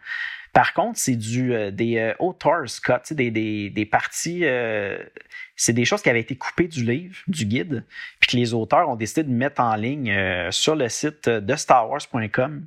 Par 0.54 0.72
contre, 0.72 1.00
c'est 1.00 1.16
du 1.16 1.52
euh, 1.52 1.72
des 1.72 1.98
euh, 1.98 2.14
authors 2.20 2.66
cut, 2.84 3.12
des, 3.12 3.32
des, 3.32 3.70
des 3.70 3.84
parties. 3.84 4.44
Euh, 4.44 4.96
c'est 5.56 5.72
des 5.72 5.84
choses 5.84 6.00
qui 6.00 6.08
avaient 6.08 6.20
été 6.20 6.36
coupées 6.36 6.68
du 6.68 6.84
livre, 6.84 7.16
du 7.26 7.44
guide, 7.44 7.84
puis 8.20 8.30
que 8.30 8.36
les 8.36 8.54
auteurs 8.54 8.88
ont 8.88 8.94
décidé 8.94 9.24
de 9.24 9.32
mettre 9.32 9.60
en 9.60 9.74
ligne 9.74 10.16
sur 10.50 10.76
le 10.76 10.88
site 10.88 11.28
de 11.28 11.56
StarWars.com. 11.56 12.66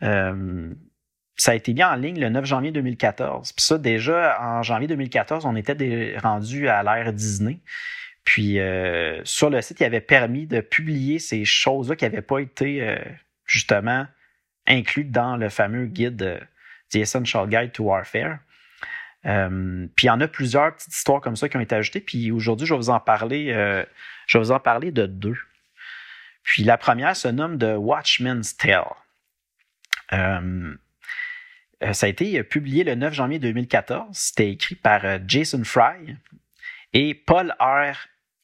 ça 0.00 1.50
a 1.50 1.54
été 1.54 1.74
mis 1.74 1.82
en 1.82 1.94
ligne 1.94 2.20
le 2.20 2.28
9 2.28 2.44
janvier 2.44 2.70
2014. 2.70 3.52
Puis 3.52 3.64
ça, 3.64 3.78
déjà, 3.78 4.40
en 4.40 4.62
janvier 4.62 4.86
2014, 4.86 5.44
on 5.44 5.56
était 5.56 6.16
rendu 6.18 6.68
à 6.68 6.84
l'ère 6.84 7.12
Disney. 7.12 7.58
Puis 8.22 8.58
sur 9.24 9.50
le 9.50 9.60
site, 9.60 9.80
il 9.80 9.84
avait 9.84 10.00
permis 10.00 10.46
de 10.46 10.60
publier 10.60 11.18
ces 11.18 11.44
choses-là 11.44 11.96
qui 11.96 12.04
n'avaient 12.04 12.22
pas 12.22 12.38
été 12.38 12.96
justement 13.44 14.06
incluses 14.68 15.10
dans 15.10 15.36
le 15.36 15.48
fameux 15.48 15.86
guide 15.86 16.40
The 16.90 16.96
Essential 16.96 17.46
Guide 17.48 17.72
to 17.72 17.84
Warfare. 17.84 18.38
Euh, 19.26 19.86
puis 19.96 20.06
il 20.06 20.08
y 20.08 20.10
en 20.10 20.20
a 20.20 20.28
plusieurs 20.28 20.74
petites 20.74 20.94
histoires 20.94 21.20
comme 21.20 21.36
ça 21.36 21.48
qui 21.48 21.56
ont 21.56 21.60
été 21.60 21.74
ajoutées. 21.74 22.00
Puis 22.00 22.30
aujourd'hui, 22.30 22.66
je 22.66 22.74
vais 22.74 22.78
vous 22.78 22.90
en 22.90 23.00
parler. 23.00 23.52
Euh, 23.52 23.84
je 24.26 24.38
vous 24.38 24.52
en 24.52 24.60
parler 24.60 24.90
de 24.90 25.06
deux. 25.06 25.36
Puis 26.42 26.62
la 26.64 26.78
première 26.78 27.16
se 27.16 27.28
nomme 27.28 27.58
The 27.58 27.76
Watchman's 27.76 28.56
Tale. 28.56 28.94
Euh, 30.12 30.74
ça 31.92 32.06
a 32.06 32.08
été 32.08 32.42
publié 32.42 32.84
le 32.84 32.94
9 32.94 33.12
janvier 33.12 33.38
2014. 33.38 34.16
C'était 34.16 34.50
écrit 34.50 34.74
par 34.74 35.02
Jason 35.26 35.62
Fry 35.64 36.16
et 36.92 37.14
Paul 37.14 37.54
R. 37.60 37.94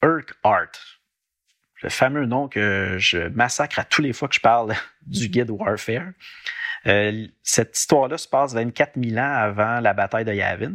Urquhart. 0.03 0.99
Le 1.81 1.89
fameux 1.89 2.25
nom 2.25 2.47
que 2.47 2.95
je 2.99 3.27
massacre 3.29 3.79
à 3.79 3.83
tous 3.83 4.01
les 4.01 4.13
fois 4.13 4.27
que 4.27 4.35
je 4.35 4.39
parle 4.39 4.73
du 5.05 5.27
guide 5.27 5.49
Warfare. 5.49 6.11
Euh, 6.87 7.27
cette 7.43 7.77
histoire-là 7.77 8.17
se 8.17 8.27
passe 8.27 8.53
24 8.53 8.93
000 9.01 9.17
ans 9.17 9.33
avant 9.33 9.79
la 9.79 9.93
bataille 9.93 10.25
de 10.25 10.33
Yavin. 10.33 10.73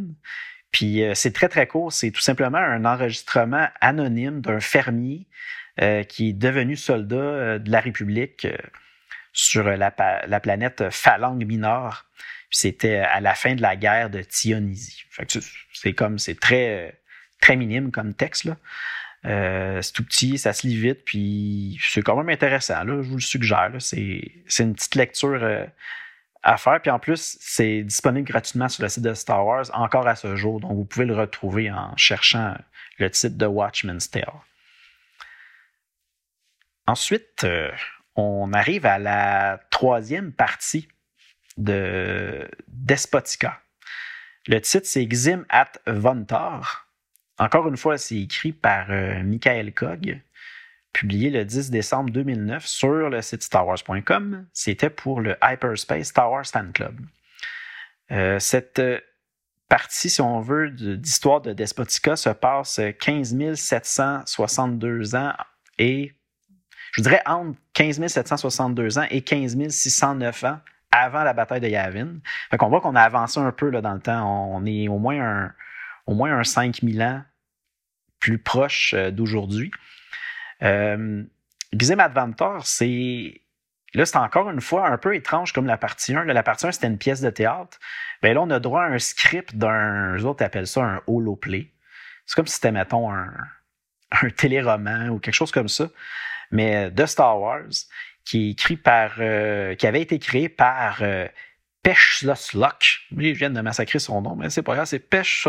Puis 0.73 1.03
euh, 1.03 1.15
c'est 1.15 1.33
très, 1.33 1.49
très 1.49 1.67
court. 1.67 1.93
C'est 1.93 2.11
tout 2.11 2.21
simplement 2.21 2.59
un 2.59 2.85
enregistrement 2.85 3.69
anonyme 3.81 4.41
d'un 4.41 4.61
fermier 4.61 5.27
euh, 5.81 6.03
qui 6.03 6.31
est 6.31 6.33
devenu 6.33 6.77
soldat 6.77 7.59
de 7.59 7.71
la 7.71 7.81
République 7.81 8.47
sur 9.33 9.65
la, 9.65 9.91
planète 10.41 10.91
Phalang 10.91 11.45
Minor. 11.45 12.05
C'était 12.51 12.99
à 12.99 13.21
la 13.21 13.35
fin 13.35 13.55
de 13.55 13.63
la 13.63 13.77
guerre 13.77 14.11
de 14.11 14.23
Tionisie. 14.23 15.05
C'est 15.73 15.93
comme, 15.93 16.19
c'est 16.19 16.39
très, 16.39 17.01
très 17.41 17.55
minime 17.55 17.93
comme 17.93 18.15
texte. 18.15 18.45
Là. 18.45 18.57
C'est 19.23 19.93
tout 19.93 20.05
petit, 20.05 20.39
ça 20.39 20.53
se 20.53 20.67
lit 20.67 20.77
vite, 20.77 21.05
puis 21.05 21.79
c'est 21.83 22.03
quand 22.03 22.17
même 22.17 22.29
intéressant. 22.29 22.83
Je 22.87 22.93
vous 22.93 23.17
le 23.17 23.21
suggère. 23.21 23.71
C'est, 23.79 24.23
une 24.59 24.75
petite 24.75 24.95
lecture 24.95 25.69
à 26.43 26.57
faire. 26.57 26.81
Puis 26.81 26.91
en 26.91 26.99
plus, 26.99 27.37
c'est 27.41 27.83
disponible 27.83 28.27
gratuitement 28.27 28.69
sur 28.69 28.83
le 28.83 28.89
site 28.89 29.03
de 29.03 29.15
Star 29.15 29.45
Wars 29.45 29.67
encore 29.75 30.07
à 30.07 30.17
ce 30.17 30.37
jour. 30.37 30.61
Donc, 30.61 30.73
vous 30.73 30.85
pouvez 30.85 31.07
le 31.07 31.15
retrouver 31.15 31.71
en 31.71 31.97
cherchant 31.97 32.57
le 32.99 33.11
titre 33.11 33.37
de 33.37 33.47
Watchman's 33.47 34.11
Tale. 34.11 34.33
Ensuite, 36.87 37.45
euh, 37.45 37.71
on 38.17 38.53
arrive 38.53 38.87
à 38.87 38.99
la 38.99 39.61
troisième 39.71 40.33
partie 40.33 40.89
de 41.57 42.49
Despotica. 42.69 43.61
Le 44.47 44.61
titre, 44.61 44.87
c'est 44.87 45.07
Xim 45.07 45.45
at 45.49 45.73
Vontar. 45.87 46.90
Encore 47.41 47.67
une 47.69 47.79
fois, 47.79 47.97
c'est 47.97 48.19
écrit 48.19 48.53
par 48.53 48.91
euh, 48.91 49.23
Michael 49.23 49.73
Cog 49.73 50.21
publié 50.93 51.31
le 51.31 51.47
10 51.47 51.71
décembre 51.71 52.11
2009 52.11 52.67
sur 52.67 53.09
le 53.09 53.23
site 53.23 53.43
starwars.com. 53.43 54.47
C'était 54.53 54.91
pour 54.91 55.23
le 55.23 55.37
Hyperspace 55.43 56.09
Star 56.09 56.31
Wars 56.31 56.45
Fan 56.45 56.71
Club. 56.73 57.01
Euh, 58.13 58.39
cette 58.39 58.79
euh, 58.79 59.01
partie, 59.71 60.11
si 60.11 60.21
on 60.21 60.41
veut, 60.41 60.69
d'histoire 60.71 61.41
de 61.41 61.55
Despotica 61.55 62.15
se 62.15 62.29
passe 62.29 62.79
15 63.01 63.55
762 63.55 65.15
ans 65.15 65.33
et, 65.79 66.13
je 66.93 67.01
dirais, 67.01 67.23
entre 67.25 67.59
15 67.73 68.07
762 68.07 68.99
ans 68.99 69.07
et 69.09 69.23
15 69.23 69.57
609 69.71 70.45
ans 70.45 70.59
avant 70.91 71.23
la 71.23 71.33
bataille 71.33 71.61
de 71.61 71.69
Yavin. 71.69 72.19
Fait 72.51 72.59
qu'on 72.59 72.69
voit 72.69 72.83
qu'on 72.83 72.97
a 72.97 73.03
avancé 73.03 73.41
un 73.41 73.53
peu 73.53 73.71
là, 73.71 73.81
dans 73.81 73.95
le 73.95 74.01
temps. 74.01 74.55
On 74.55 74.67
est 74.67 74.89
au 74.89 74.99
moins 74.99 75.21
un, 75.21 75.55
au 76.07 76.13
moins 76.13 76.37
un 76.37 76.45
5000 76.45 77.01
ans 77.01 77.23
plus 78.21 78.39
proche 78.39 78.95
euh, 78.95 79.11
d'aujourd'hui. 79.11 79.71
Euh, 80.63 81.25
Gizem 81.73 82.01
Adventure, 82.01 82.61
c'est. 82.65 83.41
Là, 83.93 84.07
c'est 84.07 84.19
encore 84.19 84.49
une 84.51 84.61
fois 84.61 84.89
un 84.89 84.99
peu 84.99 85.17
étrange 85.17 85.53
comme 85.53 85.67
la 85.67 85.77
partie 85.77 86.15
1. 86.15 86.25
la 86.25 86.43
partie 86.45 86.67
1, 86.67 86.73
c'était 86.73 86.87
une 86.87 86.99
pièce 86.99 87.21
de 87.21 87.31
théâtre. 87.31 87.79
Bien 88.23 88.35
là, 88.35 88.43
on 88.43 88.51
a 88.51 88.61
droit 88.61 88.83
à 88.83 88.87
un 88.87 88.99
script 89.01 89.57
d'un. 89.57 90.17
Eux 90.17 90.25
autres 90.25 90.45
appellent 90.45 90.69
ça 90.69 90.83
un 90.83 91.03
holoplay. 91.09 91.73
C'est 92.27 92.37
comme 92.37 92.47
si 92.47 92.55
c'était, 92.55 92.71
mettons, 92.71 93.13
un, 93.13 93.33
un 94.23 94.31
téléroman 94.31 95.09
ou 95.09 95.19
quelque 95.19 95.35
chose 95.35 95.51
comme 95.51 95.69
ça. 95.69 95.89
Mais 96.53 96.91
de 96.91 97.07
Star 97.07 97.41
Wars, 97.41 97.69
qui 98.25 98.49
est 98.49 98.51
écrit 98.53 98.77
par. 98.77 99.15
Euh, 99.19 99.75
qui 99.75 99.87
avait 99.89 100.03
été 100.03 100.19
créé 100.21 100.49
par. 100.49 100.99
Euh, 101.03 101.27
Pesh 101.83 102.25
Oui, 103.17 103.35
je 103.35 103.39
viens 103.39 103.51
de 103.51 103.61
massacrer 103.61 103.99
son 103.99 104.21
nom, 104.21 104.37
mais 104.37 104.51
c'est 104.51 104.63
pas 104.63 104.75
grave, 104.75 104.87
c'est 104.87 104.99
Pesh 104.99 105.49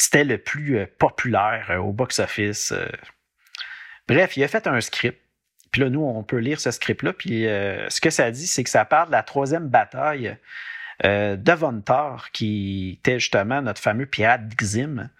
C'était 0.00 0.24
le 0.24 0.38
plus 0.38 0.78
euh, 0.78 0.86
populaire 0.98 1.78
au 1.84 1.92
box-office. 1.92 2.72
Bref, 4.08 4.38
il 4.38 4.44
a 4.44 4.48
fait 4.48 4.66
un 4.66 4.80
script. 4.80 5.20
Puis 5.70 5.82
là, 5.82 5.90
nous, 5.90 6.02
on 6.02 6.22
peut 6.22 6.38
lire 6.38 6.60
ce 6.60 6.70
script-là. 6.70 7.12
Puis 7.12 7.46
euh, 7.46 7.88
ce 7.90 8.00
que 8.00 8.10
ça 8.10 8.30
dit, 8.30 8.46
c'est 8.46 8.64
que 8.64 8.70
ça 8.70 8.84
parle 8.84 9.08
de 9.08 9.12
la 9.12 9.22
troisième 9.22 9.68
bataille 9.68 10.36
euh, 11.04 11.36
de 11.36 11.52
Vontar, 11.52 12.30
qui 12.32 12.98
était 12.98 13.20
justement 13.20 13.60
notre 13.60 13.80
fameux 13.80 14.06
pirate 14.06 14.48
Xim, 14.56 15.10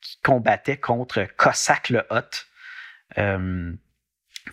qui 0.00 0.18
combattait 0.22 0.76
contre 0.76 1.26
Cossack 1.36 1.90
le 1.90 2.04
Hot. 2.10 2.46
Euh, 3.18 3.72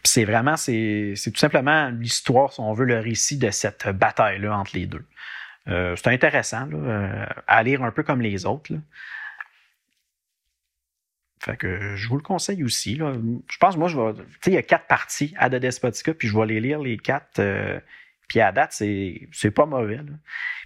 c'est 0.03 0.25
vraiment, 0.25 0.57
c'est 0.57 1.13
tout 1.25 1.39
simplement 1.39 1.89
l'histoire, 1.89 2.51
si 2.51 2.59
on 2.59 2.73
veut, 2.73 2.85
le 2.85 2.99
récit 2.99 3.37
de 3.37 3.51
cette 3.51 3.87
bataille-là 3.87 4.57
entre 4.57 4.75
les 4.75 4.87
deux. 4.87 5.05
c'est 5.67 6.07
intéressant 6.07 6.67
à 7.47 7.63
lire 7.63 7.83
un 7.83 7.91
peu 7.91 8.03
comme 8.03 8.21
les 8.21 8.45
autres. 8.45 8.73
Fait 11.39 11.57
que 11.57 11.95
je 11.95 12.07
vous 12.07 12.17
le 12.17 12.23
conseille 12.23 12.63
aussi. 12.63 12.95
Là. 12.95 13.13
Je 13.49 13.57
pense, 13.57 13.77
moi, 13.77 13.87
je 13.87 13.97
vais. 13.97 14.13
Tu 14.13 14.21
sais, 14.41 14.51
il 14.51 14.53
y 14.53 14.57
a 14.57 14.63
quatre 14.63 14.87
parties 14.87 15.33
à 15.37 15.49
The 15.49 15.55
Despotica, 15.55 16.13
puis 16.13 16.27
je 16.27 16.37
vais 16.37 16.45
les 16.45 16.59
lire 16.59 16.79
les 16.79 16.97
quatre. 16.97 17.39
Euh, 17.39 17.79
puis 18.27 18.39
à 18.39 18.51
date, 18.51 18.71
c'est, 18.71 19.51
pas 19.53 19.65
mauvais. 19.65 19.99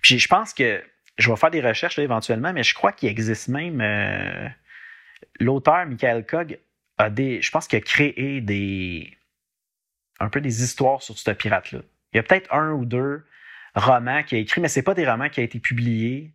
Puis 0.01 0.19
je 0.19 0.27
pense 0.27 0.53
que 0.53 0.81
je 1.17 1.29
vais 1.29 1.35
faire 1.35 1.51
des 1.51 1.61
recherches 1.61 1.99
éventuellement, 1.99 2.53
mais 2.53 2.63
je 2.63 2.73
crois 2.73 2.91
qu'il 2.91 3.09
existe 3.09 3.49
même. 3.49 3.81
Euh, 3.81 4.47
l'auteur, 5.39 5.85
Michael 5.85 6.25
Cog, 6.25 6.59
a 6.97 7.09
des. 7.09 7.41
Je 7.41 7.51
pense 7.51 7.67
qu'il 7.67 7.77
a 7.77 7.81
créé 7.81 8.41
des. 8.41 9.17
un 10.19 10.29
peu 10.29 10.39
des 10.39 10.63
histoires 10.63 11.01
sur 11.01 11.17
ce 11.17 11.31
pirate-là. 11.31 11.79
Il 12.13 12.17
y 12.17 12.19
a 12.19 12.23
peut-être 12.23 12.53
un 12.53 12.71
ou 12.71 12.85
deux 12.85 13.25
romans 13.75 14.23
qu'il 14.23 14.37
a 14.37 14.41
écrits, 14.41 14.61
mais 14.61 14.67
c'est 14.67 14.83
pas 14.83 14.93
des 14.93 15.09
romans 15.09 15.29
qui 15.29 15.41
ont 15.41 15.43
été 15.43 15.59
publiés. 15.59 16.31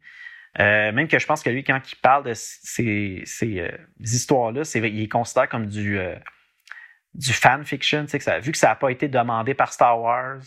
Euh, 0.60 0.92
même 0.92 1.08
que 1.08 1.18
je 1.18 1.26
pense 1.26 1.42
que 1.42 1.50
lui, 1.50 1.64
quand 1.64 1.80
il 1.90 1.96
parle 1.96 2.24
de 2.24 2.32
ces, 2.34 3.24
euh, 3.42 3.68
histoires-là, 4.00 4.62
il 4.74 5.02
est 5.02 5.08
considéré 5.08 5.48
comme 5.48 5.66
du, 5.66 5.98
euh, 5.98 6.14
du 7.14 7.32
fanfiction. 7.32 8.06
Que 8.06 8.40
vu 8.40 8.52
que 8.52 8.58
ça 8.58 8.68
n'a 8.68 8.76
pas 8.76 8.90
été 8.90 9.08
demandé 9.08 9.54
par 9.54 9.72
Star 9.72 10.00
Wars, 10.00 10.42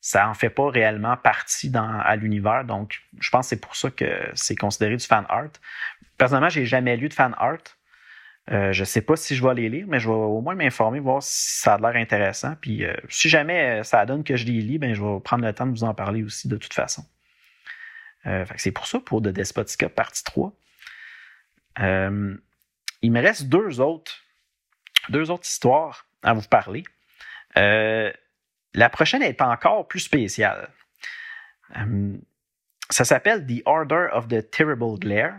ça 0.00 0.28
en 0.28 0.34
fait 0.34 0.50
pas 0.50 0.68
réellement 0.70 1.16
partie 1.16 1.70
dans, 1.70 2.00
à 2.00 2.16
l'univers. 2.16 2.64
Donc, 2.64 3.00
je 3.20 3.30
pense 3.30 3.46
que 3.46 3.48
c'est 3.50 3.60
pour 3.60 3.76
ça 3.76 3.90
que 3.90 4.30
c'est 4.34 4.56
considéré 4.56 4.96
du 4.96 5.06
fan 5.06 5.26
art. 5.28 5.52
Personnellement, 6.16 6.48
j'ai 6.48 6.64
jamais 6.64 6.96
lu 6.96 7.08
de 7.08 7.14
fan 7.14 7.34
art. 7.38 7.58
Euh, 8.50 8.72
je 8.72 8.82
sais 8.82 9.02
pas 9.02 9.14
si 9.14 9.36
je 9.36 9.46
vais 9.46 9.54
les 9.54 9.68
lire, 9.68 9.86
mais 9.86 10.00
je 10.00 10.08
vais 10.08 10.14
au 10.14 10.40
moins 10.40 10.56
m'informer, 10.56 10.98
voir 10.98 11.22
si 11.22 11.60
ça 11.60 11.74
a 11.74 11.78
l'air 11.78 12.00
intéressant. 12.00 12.56
Puis 12.60 12.84
si 13.08 13.28
jamais 13.28 13.84
ça 13.84 14.04
donne 14.06 14.24
que 14.24 14.34
je 14.34 14.46
les 14.46 14.60
lis, 14.60 14.78
ben, 14.78 14.94
je 14.94 15.02
vais 15.02 15.20
prendre 15.20 15.44
le 15.44 15.52
temps 15.52 15.66
de 15.66 15.70
vous 15.70 15.84
en 15.84 15.94
parler 15.94 16.24
aussi 16.24 16.48
de 16.48 16.56
toute 16.56 16.74
façon. 16.74 17.04
Euh, 18.26 18.44
c'est 18.56 18.72
pour 18.72 18.86
ça, 18.86 19.00
pour 19.00 19.20
The 19.20 19.28
Despotica 19.28 19.88
partie 19.88 20.24
3. 20.24 20.52
Euh, 21.80 22.36
il 23.00 23.12
me 23.12 23.20
reste 23.20 23.48
deux 23.48 23.80
autres, 23.80 24.22
deux 25.08 25.30
autres 25.30 25.46
histoires 25.46 26.06
à 26.22 26.34
vous 26.34 26.42
parler. 26.42 26.84
Euh, 27.56 28.12
la 28.74 28.88
prochaine 28.88 29.22
est 29.22 29.42
encore 29.42 29.88
plus 29.88 30.00
spéciale. 30.00 30.68
ça 32.90 33.04
s'appelle 33.04 33.46
The 33.46 33.62
Order 33.64 34.08
of 34.12 34.28
the 34.28 34.48
Terrible 34.50 34.98
Glare. 34.98 35.34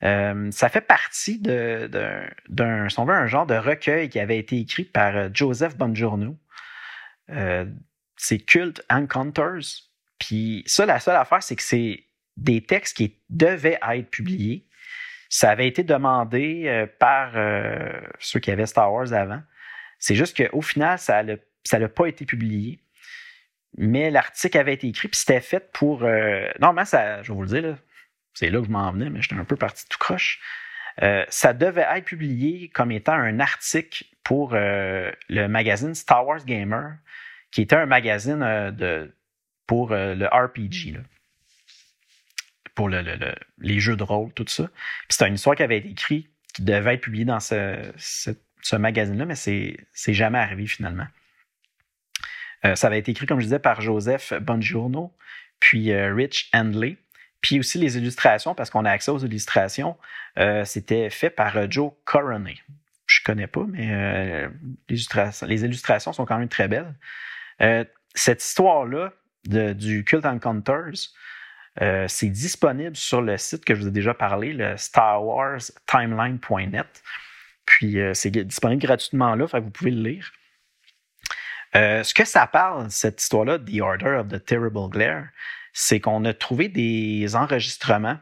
ça 0.00 0.68
fait 0.68 0.80
partie 0.80 1.38
d'un, 1.38 2.28
un 2.58 3.26
genre 3.26 3.46
de 3.46 3.54
recueil 3.54 4.08
qui 4.08 4.18
avait 4.18 4.38
été 4.38 4.58
écrit 4.58 4.84
par 4.84 5.32
Joseph 5.34 5.76
Bongiorno. 5.76 6.36
c'est 8.16 8.38
Cult 8.40 8.84
Encounters. 8.90 9.86
Puis 10.18 10.62
ça, 10.66 10.86
la 10.86 11.00
seule 11.00 11.16
affaire, 11.16 11.42
c'est 11.42 11.56
que 11.56 11.62
c'est 11.62 12.04
des 12.36 12.62
textes 12.62 12.96
qui 12.96 13.18
devaient 13.30 13.78
être 13.90 14.10
publiés. 14.10 14.66
Ça 15.28 15.50
avait 15.50 15.66
été 15.66 15.82
demandé 15.82 16.86
par 16.98 17.32
ceux 18.20 18.40
qui 18.40 18.50
avaient 18.50 18.66
Star 18.66 18.92
Wars 18.92 19.12
avant. 19.12 19.42
C'est 19.98 20.14
juste 20.14 20.36
qu'au 20.36 20.62
final, 20.62 20.98
ça 20.98 21.22
n'a 21.24 21.88
pas 21.88 22.06
été 22.06 22.24
publié. 22.24 22.80
Mais 23.78 24.10
l'article 24.10 24.56
avait 24.56 24.74
été 24.74 24.88
écrit, 24.88 25.08
puis 25.08 25.18
c'était 25.18 25.40
fait 25.40 25.72
pour. 25.72 26.00
normalement, 26.60 26.84
ça, 26.84 27.22
je 27.22 27.28
vais 27.28 27.34
vous 27.34 27.42
le 27.42 27.48
dire, 27.48 27.76
c'est 28.34 28.50
là 28.50 28.60
que 28.60 28.66
je 28.66 28.70
m'en 28.70 28.90
venais, 28.92 29.10
mais 29.10 29.20
j'étais 29.20 29.34
un 29.34 29.44
peu 29.44 29.56
parti 29.56 29.86
tout 29.88 29.98
croche. 29.98 30.40
ça 31.28 31.52
devait 31.52 31.86
être 31.94 32.04
publié 32.04 32.68
comme 32.68 32.92
étant 32.92 33.14
un 33.14 33.40
article 33.40 34.04
pour 34.22 34.54
le 34.54 35.46
magazine 35.48 35.94
Star 35.94 36.26
Wars 36.26 36.44
Gamer, 36.44 36.94
qui 37.50 37.62
était 37.62 37.76
un 37.76 37.86
magazine 37.86 38.70
de, 38.70 39.15
pour 39.66 39.90
le 39.90 40.26
RPG 40.26 40.98
pour 42.76 42.90
les 42.90 43.80
jeux 43.80 43.96
de 43.96 44.02
rôle, 44.04 44.32
tout 44.34 44.44
ça. 44.46 44.64
Puis 44.64 45.06
c'était 45.08 45.26
une 45.26 45.34
histoire 45.34 45.56
qui 45.56 45.64
avait 45.64 45.78
été 45.78 45.88
écrite, 45.88 46.30
qui 46.54 46.62
devait 46.62 46.94
être 46.94 47.00
publiée 47.00 47.24
dans 47.24 47.40
ce, 47.40 48.76
magazine-là, 48.76 49.24
mais 49.24 49.34
c'est, 49.34 49.78
c'est 49.92 50.14
jamais 50.14 50.38
arrivé 50.38 50.66
finalement. 50.66 51.06
Euh, 52.64 52.76
ça 52.76 52.86
avait 52.88 52.98
été 52.98 53.10
écrit, 53.10 53.26
comme 53.26 53.40
je 53.40 53.44
disais, 53.44 53.58
par 53.58 53.80
Joseph 53.80 54.34
Bongiorno, 54.40 55.12
puis 55.58 55.90
euh, 55.90 56.14
Rich 56.14 56.50
Handley. 56.52 56.98
Puis 57.40 57.58
aussi 57.58 57.78
les 57.78 57.96
illustrations, 57.96 58.54
parce 58.54 58.70
qu'on 58.70 58.84
a 58.84 58.90
accès 58.90 59.10
aux 59.10 59.18
illustrations, 59.18 59.96
euh, 60.38 60.64
c'était 60.64 61.08
fait 61.10 61.30
par 61.30 61.70
Joe 61.70 61.92
Coroney. 62.04 62.56
Je 63.06 63.20
connais 63.24 63.46
pas, 63.46 63.64
mais 63.68 64.48
les 64.88 65.64
illustrations 65.64 66.12
sont 66.12 66.26
quand 66.26 66.38
même 66.38 66.48
très 66.48 66.66
belles. 66.66 66.94
cette 68.14 68.42
histoire-là 68.42 69.12
du 69.48 70.04
Cult 70.04 70.26
Encounters, 70.26 71.10
euh, 71.82 72.06
c'est 72.08 72.30
disponible 72.30 72.96
sur 72.96 73.20
le 73.20 73.36
site 73.36 73.62
que 73.64 73.74
je 73.74 73.82
vous 73.82 73.88
ai 73.88 73.92
déjà 73.92 74.14
parlé, 74.14 74.54
le 74.54 74.76
starwarstimeline.net. 74.76 77.02
Puis 77.66 78.00
euh, 78.00 78.14
c'est 78.14 78.30
disponible 78.30 78.80
gratuitement 78.80 79.34
là, 79.34 79.46
vous 79.52 79.70
pouvez 79.70 79.90
le 79.90 80.02
lire. 80.02 80.32
Euh, 81.74 82.02
ce 82.02 82.14
que 82.14 82.24
ça 82.24 82.46
parle, 82.46 82.90
cette 82.90 83.20
histoire-là, 83.20 83.58
The 83.58 83.80
Order 83.80 84.20
of 84.20 84.28
the 84.28 84.42
Terrible 84.42 84.88
Glare, 84.88 85.26
c'est 85.72 86.00
qu'on 86.00 86.24
a 86.24 86.32
trouvé 86.32 86.68
des 86.68 87.36
enregistrements 87.36 88.18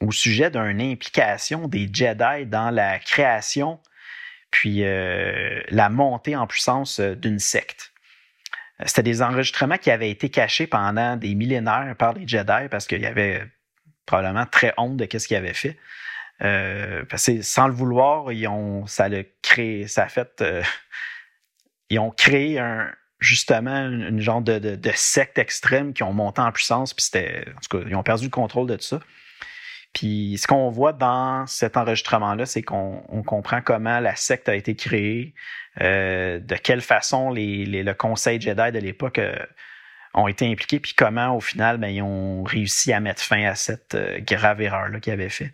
au 0.00 0.12
sujet 0.12 0.50
d'une 0.50 0.80
implication 0.80 1.66
des 1.66 1.90
Jedi 1.92 2.46
dans 2.46 2.70
la 2.70 3.00
création 3.00 3.80
puis 4.50 4.82
la 4.82 5.88
montée 5.88 6.36
en 6.36 6.46
puissance 6.46 7.00
d'une 7.00 7.38
secte. 7.38 7.91
C'était 8.86 9.02
des 9.02 9.22
enregistrements 9.22 9.78
qui 9.78 9.90
avaient 9.90 10.10
été 10.10 10.28
cachés 10.28 10.66
pendant 10.66 11.16
des 11.16 11.34
millénaires 11.34 11.94
par 11.98 12.12
les 12.14 12.26
Jedi 12.26 12.68
parce 12.70 12.86
qu'il 12.86 13.00
y 13.00 13.06
avait 13.06 13.46
probablement 14.06 14.46
très 14.46 14.74
honte 14.76 14.96
de 14.96 15.18
ce 15.18 15.26
qu'ils 15.26 15.36
avaient 15.36 15.54
fait. 15.54 15.76
Euh, 16.42 17.04
parce 17.08 17.26
que 17.26 17.42
sans 17.42 17.68
le 17.68 17.74
vouloir, 17.74 18.32
ils 18.32 18.48
ont, 18.48 18.86
ça 18.86 19.04
a 19.04 19.22
créé, 19.42 19.86
ça 19.86 20.04
a 20.04 20.08
fait, 20.08 20.40
euh, 20.40 20.62
ils 21.90 21.98
ont 21.98 22.10
créé 22.10 22.60
justement 23.20 23.86
une, 23.86 24.20
genre 24.20 24.42
de, 24.42 24.58
de, 24.58 24.90
secte 24.94 25.38
extrême 25.38 25.92
qui 25.92 26.02
ont 26.02 26.12
monté 26.12 26.40
en 26.40 26.50
puissance, 26.50 26.94
puis 26.94 27.04
c'était, 27.04 27.44
en 27.56 27.60
tout 27.60 27.78
cas, 27.78 27.84
ils 27.88 27.94
ont 27.94 28.02
perdu 28.02 28.24
le 28.24 28.30
contrôle 28.30 28.66
de 28.66 28.76
tout 28.76 28.82
ça. 28.82 29.00
Puis 29.92 30.38
ce 30.38 30.46
qu'on 30.46 30.70
voit 30.70 30.92
dans 30.92 31.46
cet 31.46 31.76
enregistrement-là, 31.76 32.46
c'est 32.46 32.62
qu'on 32.62 33.22
comprend 33.26 33.60
comment 33.60 34.00
la 34.00 34.16
secte 34.16 34.48
a 34.48 34.54
été 34.54 34.74
créée, 34.74 35.34
euh, 35.80 36.38
de 36.38 36.54
quelle 36.56 36.80
façon 36.80 37.30
les, 37.30 37.66
le 37.66 37.94
Conseil 37.94 38.40
Jedi 38.40 38.72
de 38.72 38.78
l'époque 38.78 39.18
euh, 39.18 39.36
ont 40.14 40.28
été 40.28 40.50
impliqués, 40.50 40.80
puis 40.80 40.94
comment 40.94 41.36
au 41.36 41.40
final 41.40 41.78
ben, 41.78 41.88
ils 41.88 42.02
ont 42.02 42.42
réussi 42.42 42.92
à 42.92 43.00
mettre 43.00 43.22
fin 43.22 43.44
à 43.44 43.54
cette 43.54 43.94
euh, 43.94 44.18
grave 44.20 44.62
erreur-là 44.62 44.98
qu'ils 45.00 45.12
avaient 45.12 45.28
fait. 45.28 45.52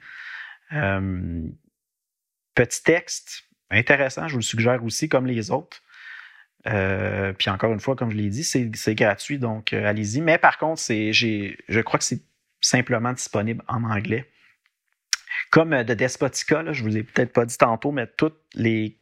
petit 2.54 2.82
texte, 2.84 3.44
intéressant, 3.70 4.28
je 4.28 4.34
vous 4.34 4.38
le 4.38 4.44
suggère 4.44 4.84
aussi 4.84 5.08
comme 5.08 5.26
les 5.26 5.50
autres. 5.50 5.82
puis 6.64 7.50
encore 7.50 7.72
une 7.72 7.80
fois, 7.80 7.96
comme 7.96 8.10
je 8.12 8.16
l'ai 8.16 8.30
dit, 8.30 8.44
c'est 8.44 8.94
gratuit, 8.94 9.38
donc 9.38 9.72
allez-y. 9.72 10.20
Mais 10.20 10.38
par 10.38 10.58
contre, 10.58 10.80
je 10.80 11.80
crois 11.80 11.98
que 11.98 12.04
c'est 12.04 12.27
simplement 12.60 13.12
disponible 13.12 13.62
en 13.68 13.84
anglais. 13.84 14.30
Comme 15.50 15.72
euh, 15.72 15.84
de 15.84 15.94
Despotica, 15.94 16.62
là, 16.62 16.72
je 16.72 16.82
vous 16.82 16.96
ai 16.96 17.02
peut-être 17.02 17.32
pas 17.32 17.44
dit 17.44 17.56
tantôt, 17.56 17.92
mais 17.92 18.06
toutes 18.06 18.40
les 18.54 18.98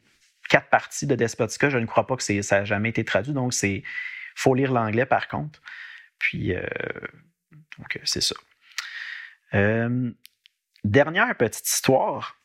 quatre 0.48 0.68
parties 0.68 1.06
de 1.06 1.14
Despotica, 1.14 1.70
je 1.70 1.78
ne 1.78 1.86
crois 1.86 2.06
pas 2.06 2.16
que 2.16 2.22
ça 2.22 2.58
n'a 2.58 2.64
jamais 2.64 2.90
été 2.90 3.04
traduit. 3.04 3.32
Donc, 3.32 3.52
c'est 3.52 3.82
faut 4.34 4.54
lire 4.54 4.72
l'anglais 4.72 5.06
par 5.06 5.28
contre. 5.28 5.60
Puis, 6.18 6.54
euh, 6.54 6.66
donc, 7.78 8.00
c'est 8.04 8.20
ça. 8.20 8.34
Euh, 9.54 10.10
dernière 10.84 11.34
petite 11.36 11.68
histoire. 11.68 12.36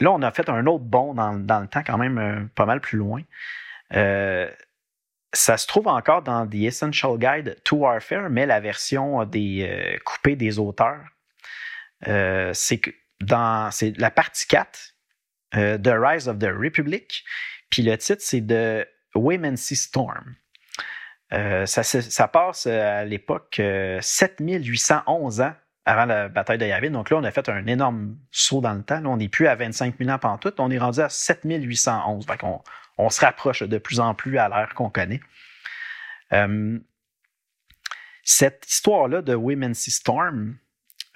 Là, 0.00 0.10
on 0.10 0.22
a 0.22 0.30
fait 0.32 0.48
un 0.48 0.66
autre 0.66 0.84
bond 0.84 1.14
dans, 1.14 1.32
le 1.32 1.66
temps, 1.68 1.82
quand 1.84 1.98
même 1.98 2.48
pas 2.54 2.66
mal 2.66 2.80
plus 2.80 2.98
loin. 2.98 3.22
Ça 5.32 5.56
se 5.56 5.66
trouve 5.66 5.88
encore 5.88 6.22
dans 6.22 6.46
The 6.46 6.54
Essential 6.54 7.16
Guide 7.18 7.56
to 7.64 7.76
Warfare, 7.76 8.28
mais 8.30 8.46
la 8.46 8.60
version 8.60 9.24
des 9.24 9.98
coupée 10.04 10.36
des 10.36 10.58
auteurs 10.58 11.00
euh, 12.08 12.50
c'est 12.52 12.78
que 12.78 12.90
dans 13.20 13.70
c'est 13.70 13.96
la 13.98 14.10
partie 14.10 14.46
4 14.46 14.94
euh, 15.54 15.78
The 15.78 15.92
Rise 15.94 16.28
of 16.28 16.38
the 16.38 16.50
Republic. 16.52 17.24
Puis 17.70 17.82
le 17.82 17.96
titre, 17.96 18.22
c'est 18.22 18.40
de 18.40 18.86
Women's 19.14 19.74
Storm. 19.74 20.34
Euh, 21.32 21.64
ça, 21.64 21.82
ça, 21.82 22.28
passe 22.28 22.66
à 22.66 23.04
l'époque 23.04 23.60
7811 24.00 25.40
ans 25.40 25.54
avant 25.86 26.04
la 26.04 26.28
bataille 26.28 26.58
de 26.58 26.66
Yavin. 26.66 26.90
Donc 26.90 27.08
là, 27.08 27.16
on 27.16 27.24
a 27.24 27.30
fait 27.30 27.48
un 27.48 27.66
énorme 27.66 28.16
saut 28.30 28.60
dans 28.60 28.74
le 28.74 28.82
temps. 28.82 29.00
Là, 29.00 29.08
on 29.08 29.16
n'est 29.16 29.28
plus 29.28 29.46
à 29.46 29.54
25 29.54 29.96
000 29.98 30.10
ans 30.10 30.18
pantoute. 30.18 30.60
On 30.60 30.70
est 30.70 30.78
rendu 30.78 31.00
à 31.00 31.08
7811. 31.08 32.26
Donc 32.26 32.38
on, 32.42 32.60
on 33.02 33.10
se 33.10 33.20
rapproche 33.20 33.62
de 33.62 33.78
plus 33.78 34.00
en 34.00 34.14
plus 34.14 34.38
à 34.38 34.48
l'ère 34.48 34.74
qu'on 34.74 34.90
connaît. 34.90 35.20
cette 38.24 38.64
histoire-là 38.68 39.22
de 39.22 39.34
Women's 39.34 39.90
Storm, 39.90 40.56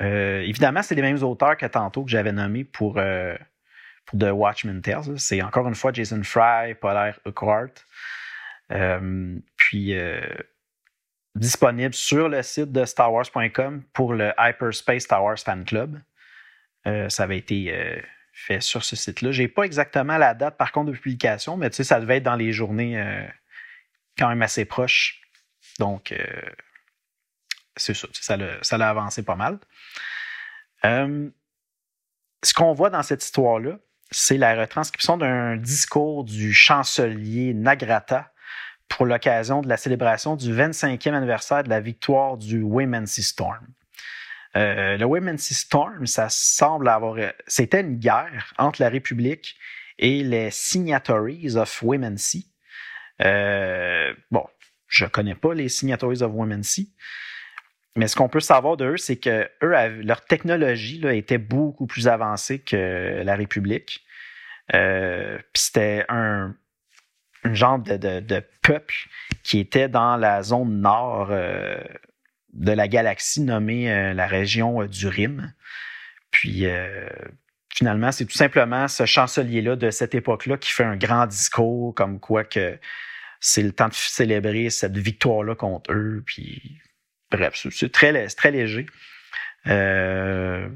euh, 0.01 0.41
évidemment, 0.41 0.83
c'est 0.83 0.95
les 0.95 1.03
mêmes 1.03 1.23
auteurs 1.23 1.57
que 1.57 1.67
tantôt 1.67 2.05
que 2.05 2.11
j'avais 2.11 2.33
nommés 2.33 2.65
pour, 2.65 2.99
euh, 2.99 3.35
pour 4.05 4.19
The 4.19 4.31
Watchmen 4.31 4.83
Tales. 4.83 5.19
C'est 5.19 5.43
encore 5.43 5.67
une 5.69 5.75
fois 5.75 5.93
Jason 5.93 6.23
Fry, 6.23 6.75
Paul. 6.75 7.15
Euh, 8.73 9.39
puis 9.57 9.95
disponible 11.35 11.95
sur 11.95 12.29
le 12.29 12.43
site 12.43 12.73
de 12.73 12.85
StarWars.com 12.85 13.83
pour 13.93 14.15
le 14.15 14.33
Hyperspace 14.39 15.03
Star 15.03 15.23
Wars 15.23 15.39
Fan 15.39 15.65
Club. 15.65 16.01
ça 16.85 17.23
avait 17.23 17.39
été 17.39 18.03
fait 18.39 18.61
sur 18.61 18.85
ce 18.85 18.97
site-là. 18.97 19.33
J'ai 19.33 19.49
pas 19.49 19.63
exactement 19.63 20.19
la 20.19 20.35
date 20.35 20.57
par 20.57 20.71
contre 20.71 20.93
de 20.93 20.97
publication, 20.97 21.57
mais 21.57 21.71
tu 21.71 21.77
sais, 21.77 21.85
ça 21.85 22.01
devait 22.01 22.19
être 22.19 22.23
dans 22.23 22.37
les 22.37 22.53
journées 22.53 23.03
quand 24.19 24.29
même 24.29 24.43
assez 24.43 24.67
proches. 24.67 25.23
Donc, 25.79 26.15
c'est 27.77 27.95
ça, 27.95 28.37
ça 28.63 28.79
l'a 28.79 28.89
avancé 28.89 29.23
pas 29.23 29.37
mal. 29.37 29.59
Euh, 30.85 31.29
ce 32.43 32.55
qu'on 32.55 32.73
voit 32.73 32.91
dans 32.91 33.03
cette 33.03 33.25
histoire-là, 33.25 33.79
c'est 34.11 34.39
la 34.39 34.55
retranscription 34.55 35.17
d'un 35.17 35.57
discours 35.57 36.25
du 36.25 36.55
chancelier 36.55 37.55
Nagrata 37.55 38.33
pour 38.89 39.05
l'occasion 39.05 39.63
de 39.63 39.69
la 39.69 39.77
célébration 39.77 40.37
du 40.37 40.55
25e 40.55 41.13
anniversaire 41.13 41.65
de 41.65 41.69
la 41.69 41.81
victoire 41.81 42.37
du 42.37 42.63
Women's 42.63 43.21
Storm. 43.21 43.67
Euh, 44.57 44.97
le 44.97 45.05
Women's 45.05 45.53
Storm, 45.53 46.07
ça 46.07 46.29
semble 46.29 46.89
avoir. 46.89 47.17
C'était 47.47 47.83
une 47.83 47.99
guerre 47.99 48.55
entre 48.59 48.83
la 48.83 48.89
République 48.89 49.57
et 49.99 50.23
les 50.23 50.51
Signatories 50.51 51.57
of 51.57 51.83
Women's 51.83 52.37
euh, 53.23 54.13
bon, 54.31 54.45
je 54.89 55.05
ne 55.05 55.09
connais 55.09 55.35
pas 55.35 55.55
les 55.55 55.69
Signatories 55.69 56.23
of 56.23 56.33
Women's 56.35 56.81
mais 57.99 58.09
ce 58.09 58.17
qu'on 58.17 58.29
peut 58.29 58.41
savoir 58.41 58.77
d'eux, 58.77 58.99
c'est 58.99 59.17
que 59.17 59.49
eux, 59.63 60.03
leur 60.03 60.23
technologie 60.27 61.03
était 61.07 61.39
beaucoup 61.39 61.87
plus 61.87 62.09
avancée 62.09 62.59
que 62.59 63.23
la 63.25 63.37
République. 63.37 64.05
Euh, 64.75 65.39
c'était 65.55 66.05
un, 66.11 66.55
genre 67.45 67.79
de, 67.79 68.43
peuple 68.63 68.95
qui 69.43 69.61
était 69.61 69.89
dans 69.89 70.19
la 70.19 70.43
zone 70.43 70.83
nord 70.83 71.31
de 72.57 72.73
la 72.73 72.89
galaxie 72.89 73.43
nommée 73.43 73.91
euh, 73.91 74.13
la 74.15 74.27
région 74.27 74.85
du 74.85 75.07
Rim. 75.07 75.53
Puis 76.31 76.67
finalement, 77.75 78.13
c'est 78.13 78.27
tout 78.27 78.37
simplement 78.37 78.89
ce 78.89 79.07
chancelier-là 79.07 79.77
de 79.77 79.91
cette 79.91 80.15
époque-là 80.15 80.59
qui 80.59 80.71
fait 80.71 80.85
un 80.85 80.97
grand 80.97 81.27
discours 81.27 81.95
comme 81.95 82.21
quoi 82.21 82.45
que 82.45 82.79
c'est 83.41 83.63
le 83.63 83.73
temps 83.73 83.89
de 83.89 83.95
célébrer 83.95 84.71
cette 84.71 84.97
victoire-là 84.97 85.55
contre 85.55 85.93
eux. 85.93 86.23
Puis 86.27 86.79
bref, 87.31 87.67
c'est 87.71 87.93
très, 87.93 88.13
léger. 88.51 88.87
Euh, 89.67 90.69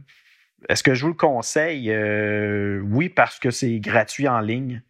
est-ce 0.69 0.83
que 0.83 0.95
je 0.95 1.03
vous 1.03 1.09
le 1.09 1.15
conseille? 1.15 1.91
Euh, 1.91 2.81
oui, 2.85 3.09
parce 3.09 3.39
que 3.39 3.51
c'est 3.51 3.79
gratuit 3.81 4.29
en 4.29 4.41
ligne 4.41 4.83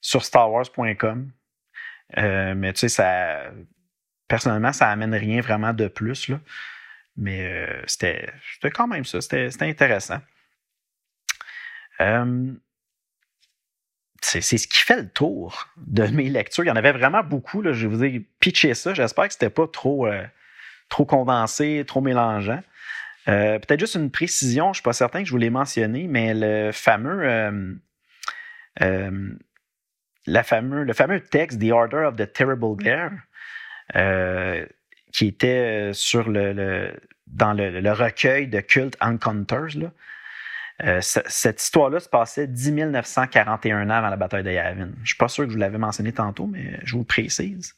sur 0.00 0.24
starwars.com. 0.24 1.30
Euh, 2.18 2.54
mais 2.54 2.72
tu 2.72 2.80
sais, 2.80 2.88
ça, 2.88 3.50
personnellement, 4.34 4.72
ça 4.72 4.88
amène 4.88 5.14
rien 5.14 5.40
vraiment 5.40 5.72
de 5.72 5.86
plus. 5.86 6.28
Mais 7.16 7.68
c'était 7.86 8.32
quand 8.72 8.88
même 8.88 9.04
ça. 9.04 9.20
C'était 9.20 9.48
intéressant. 9.60 10.20
c'est 14.20 14.40
ce 14.40 14.66
qui 14.66 14.78
fait 14.78 14.96
le 14.96 15.08
tour 15.08 15.68
de 15.76 16.08
mes 16.08 16.28
lectures. 16.28 16.64
Il 16.64 16.66
y 16.66 16.70
en 16.72 16.76
avait 16.76 16.90
vraiment 16.90 17.22
beaucoup. 17.22 17.62
Là. 17.62 17.72
Je 17.72 17.86
vous 17.86 18.02
ai 18.02 18.26
pitché 18.40 18.74
ça. 18.74 18.92
J'espère 18.92 19.28
que 19.28 19.34
c'était 19.34 19.50
pas 19.50 19.68
trop, 19.68 20.08
trop 20.88 21.04
condensé, 21.04 21.84
trop 21.86 22.00
mélangeant. 22.00 22.60
Peut-être 23.26 23.78
juste 23.78 23.94
une 23.94 24.10
précision, 24.10 24.64
je 24.64 24.70
ne 24.70 24.74
suis 24.74 24.82
pas 24.82 24.94
certain 24.94 25.20
que 25.20 25.26
je 25.26 25.30
vous 25.30 25.38
l'ai 25.38 25.50
mentionné, 25.50 26.08
mais 26.08 26.34
le 26.34 26.72
fameux 26.72 27.78
le 30.26 30.42
fameux 30.92 31.20
texte 31.20 31.60
The 31.60 31.70
Order 31.70 32.08
of 32.08 32.16
the 32.16 32.32
Terrible 32.32 32.76
Glare, 32.76 33.12
euh, 33.12 33.16
qui 33.92 35.26
était 35.26 35.90
euh, 35.90 35.92
sur 35.92 36.28
le, 36.28 36.92
dans 37.26 37.52
le, 37.52 37.92
recueil 37.92 38.48
de 38.48 38.60
Cult 38.60 38.96
Encounters. 39.00 39.90
Euh, 40.82 41.00
cette 41.00 41.62
histoire-là 41.62 42.00
se 42.00 42.08
passait 42.08 42.48
10 42.48 42.72
941 42.72 43.90
ans 43.90 43.94
avant 43.94 44.08
la 44.08 44.16
bataille 44.16 44.42
de 44.42 44.50
Yavin. 44.50 44.90
Je 44.96 45.00
ne 45.00 45.06
suis 45.06 45.16
pas 45.16 45.28
sûr 45.28 45.44
que 45.44 45.50
je 45.50 45.54
vous 45.54 45.60
l'avais 45.60 45.78
mentionné 45.78 46.12
tantôt, 46.12 46.46
mais 46.46 46.80
je 46.82 46.96
vous 46.96 47.04
précise. 47.04 47.76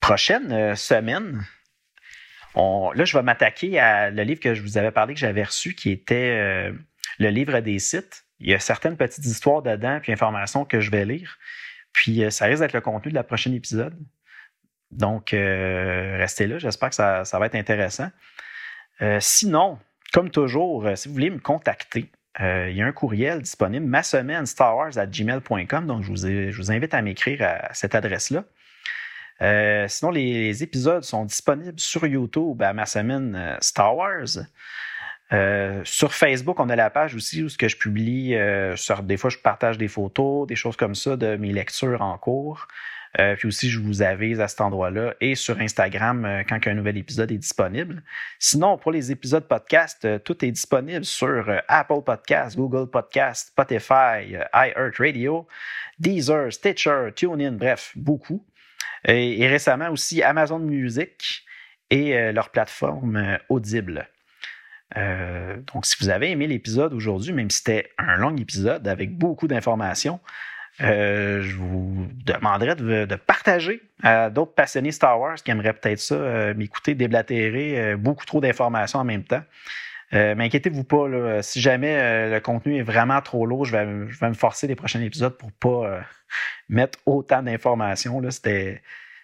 prochaine 0.00 0.76
semaine, 0.76 1.46
là, 2.54 3.04
je 3.04 3.16
vais 3.16 3.22
m'attaquer 3.22 3.78
à 3.78 4.10
le 4.10 4.22
livre 4.22 4.40
que 4.40 4.54
je 4.54 4.60
vous 4.60 4.76
avais 4.76 4.90
parlé 4.90 5.14
que 5.14 5.20
j'avais 5.20 5.44
reçu, 5.44 5.74
qui 5.74 5.90
était 5.90 6.70
le 7.18 7.28
livre 7.28 7.60
des 7.60 7.78
sites 7.78 8.26
il 8.42 8.50
y 8.50 8.54
a 8.54 8.58
certaines 8.58 8.96
petites 8.96 9.24
histoires 9.24 9.62
dedans, 9.62 10.00
puis 10.02 10.12
informations 10.12 10.64
que 10.64 10.80
je 10.80 10.90
vais 10.90 11.04
lire. 11.04 11.38
Puis 11.92 12.24
euh, 12.24 12.30
ça 12.30 12.46
risque 12.46 12.60
d'être 12.60 12.72
le 12.72 12.80
contenu 12.80 13.10
de 13.10 13.14
la 13.14 13.24
prochaine 13.24 13.54
épisode. 13.54 13.96
Donc, 14.90 15.32
euh, 15.32 16.16
restez 16.18 16.46
là. 16.46 16.58
J'espère 16.58 16.90
que 16.90 16.94
ça, 16.94 17.24
va 17.24 17.46
être 17.46 17.54
intéressant. 17.54 18.10
Euh, 19.00 19.18
sinon, 19.20 19.78
comme 20.12 20.30
toujours, 20.30 20.86
si 20.96 21.08
vous 21.08 21.14
voulez 21.14 21.30
me 21.30 21.38
contacter, 21.38 22.10
il 22.40 22.72
y 22.72 22.82
a 22.82 22.86
un 22.86 22.92
courriel 22.92 23.42
disponible, 23.42 23.86
ma 23.86 24.02
semaine. 24.02 24.44
Donc, 25.86 26.02
je 26.02 26.56
vous, 26.56 26.70
invite 26.70 26.94
à 26.94 27.02
m'écrire 27.02 27.42
à 27.42 27.72
cette 27.74 27.94
adresse-là. 27.94 28.44
sinon, 29.88 30.10
les, 30.10 30.62
épisodes 30.62 31.04
sont 31.04 31.24
disponibles 31.24 31.80
sur 31.80 32.06
YouTube 32.06 32.62
à 32.62 32.72
ma 32.72 32.86
semaine 32.86 33.56
Star 33.60 33.96
Wars. 33.96 34.44
Euh, 35.32 35.80
sur 35.84 36.12
Facebook, 36.12 36.60
on 36.60 36.68
a 36.68 36.76
la 36.76 36.90
page 36.90 37.14
aussi 37.14 37.42
où 37.42 37.48
ce 37.48 37.56
que 37.56 37.68
je 37.68 37.76
publie, 37.76 38.34
euh, 38.34 38.76
des 39.02 39.16
fois 39.16 39.30
je 39.30 39.38
partage 39.38 39.78
des 39.78 39.88
photos, 39.88 40.46
des 40.46 40.56
choses 40.56 40.76
comme 40.76 40.94
ça 40.94 41.16
de 41.16 41.36
mes 41.36 41.52
lectures 41.52 42.02
en 42.02 42.18
cours. 42.18 42.68
Euh, 43.18 43.36
puis 43.36 43.48
aussi, 43.48 43.68
je 43.68 43.78
vous 43.78 44.00
avise 44.00 44.40
à 44.40 44.48
cet 44.48 44.62
endroit-là 44.62 45.14
et 45.20 45.34
sur 45.34 45.60
Instagram 45.60 46.44
quand 46.48 46.66
un 46.66 46.74
nouvel 46.74 46.96
épisode 46.96 47.30
est 47.30 47.38
disponible. 47.38 48.02
Sinon, 48.38 48.78
pour 48.78 48.90
les 48.90 49.12
épisodes 49.12 49.46
podcast, 49.46 50.06
tout 50.24 50.42
est 50.42 50.50
disponible 50.50 51.04
sur 51.04 51.60
Apple 51.68 52.00
Podcast, 52.06 52.56
Google 52.56 52.90
Podcast, 52.90 53.48
Spotify, 53.48 54.38
iHeartRadio, 54.54 55.46
Deezer, 55.98 56.50
Stitcher, 56.52 57.10
TuneIn, 57.14 57.52
bref, 57.52 57.92
beaucoup. 57.96 58.46
Et, 59.04 59.42
et 59.42 59.46
récemment 59.46 59.90
aussi 59.90 60.22
Amazon 60.22 60.60
Music 60.60 61.44
et 61.90 62.32
leur 62.32 62.48
plateforme 62.48 63.38
Audible. 63.50 64.08
Euh, 64.96 65.56
donc, 65.72 65.86
si 65.86 65.96
vous 66.00 66.08
avez 66.08 66.30
aimé 66.30 66.46
l'épisode 66.46 66.92
aujourd'hui, 66.92 67.32
même 67.32 67.50
si 67.50 67.58
c'était 67.58 67.90
un 67.98 68.16
long 68.16 68.36
épisode 68.36 68.86
avec 68.88 69.16
beaucoup 69.16 69.48
d'informations, 69.48 70.20
euh, 70.80 71.42
je 71.42 71.54
vous 71.56 72.08
demanderais 72.24 72.74
de, 72.74 73.14
partager 73.14 73.82
à 74.02 74.30
d'autres 74.30 74.54
passionnés 74.54 74.90
Star 74.90 75.20
Wars 75.20 75.36
qui 75.36 75.50
aimeraient 75.50 75.74
peut-être 75.74 76.00
ça, 76.00 76.14
euh, 76.14 76.54
m'écouter 76.54 76.94
déblatérer 76.94 77.94
beaucoup 77.96 78.24
trop 78.24 78.40
d'informations 78.40 78.98
en 78.98 79.04
même 79.04 79.24
temps. 79.24 79.42
mais 80.12 80.44
inquiétez-vous 80.44 80.84
pas, 80.84 81.42
si 81.42 81.60
jamais 81.60 82.30
le 82.30 82.40
contenu 82.40 82.78
est 82.78 82.82
vraiment 82.82 83.20
trop 83.20 83.46
lourd, 83.46 83.64
je 83.64 83.76
vais, 83.76 83.84
me 83.86 84.34
forcer 84.34 84.66
les 84.66 84.74
prochains 84.74 85.00
épisodes 85.00 85.36
pour 85.36 85.52
pas 85.52 86.00
mettre 86.68 86.98
autant 87.06 87.42
d'informations. 87.42 88.22
C'était, 88.30 88.82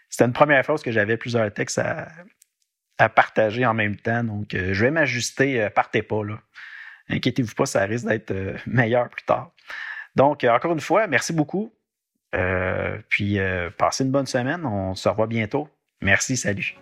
c'était 0.08 0.24
une 0.24 0.32
première 0.32 0.64
fois 0.64 0.76
que 0.78 0.92
j'avais 0.92 1.16
plusieurs 1.16 1.52
textes 1.52 1.78
à, 1.78 2.08
à 2.98 3.08
partager 3.08 3.64
en 3.64 3.74
même 3.74 3.96
temps. 3.96 4.24
Donc, 4.24 4.54
euh, 4.54 4.74
je 4.74 4.84
vais 4.84 4.90
m'ajuster. 4.90 5.62
Euh, 5.62 5.70
partez 5.70 6.02
pas, 6.02 6.24
là. 6.24 6.38
Inquiétez-vous 7.08 7.54
pas, 7.54 7.64
ça 7.64 7.84
risque 7.84 8.06
d'être 8.06 8.32
euh, 8.32 8.56
meilleur 8.66 9.08
plus 9.08 9.24
tard. 9.24 9.52
Donc, 10.16 10.44
encore 10.44 10.72
une 10.72 10.80
fois, 10.80 11.06
merci 11.06 11.32
beaucoup. 11.32 11.72
puis, 13.08 13.38
passez 13.78 14.04
une 14.04 14.10
bonne 14.10 14.26
semaine. 14.26 14.66
On 14.66 14.94
se 14.94 15.08
revoit 15.08 15.28
bientôt. 15.28 15.68
Merci, 16.00 16.36
salut. 16.36 16.76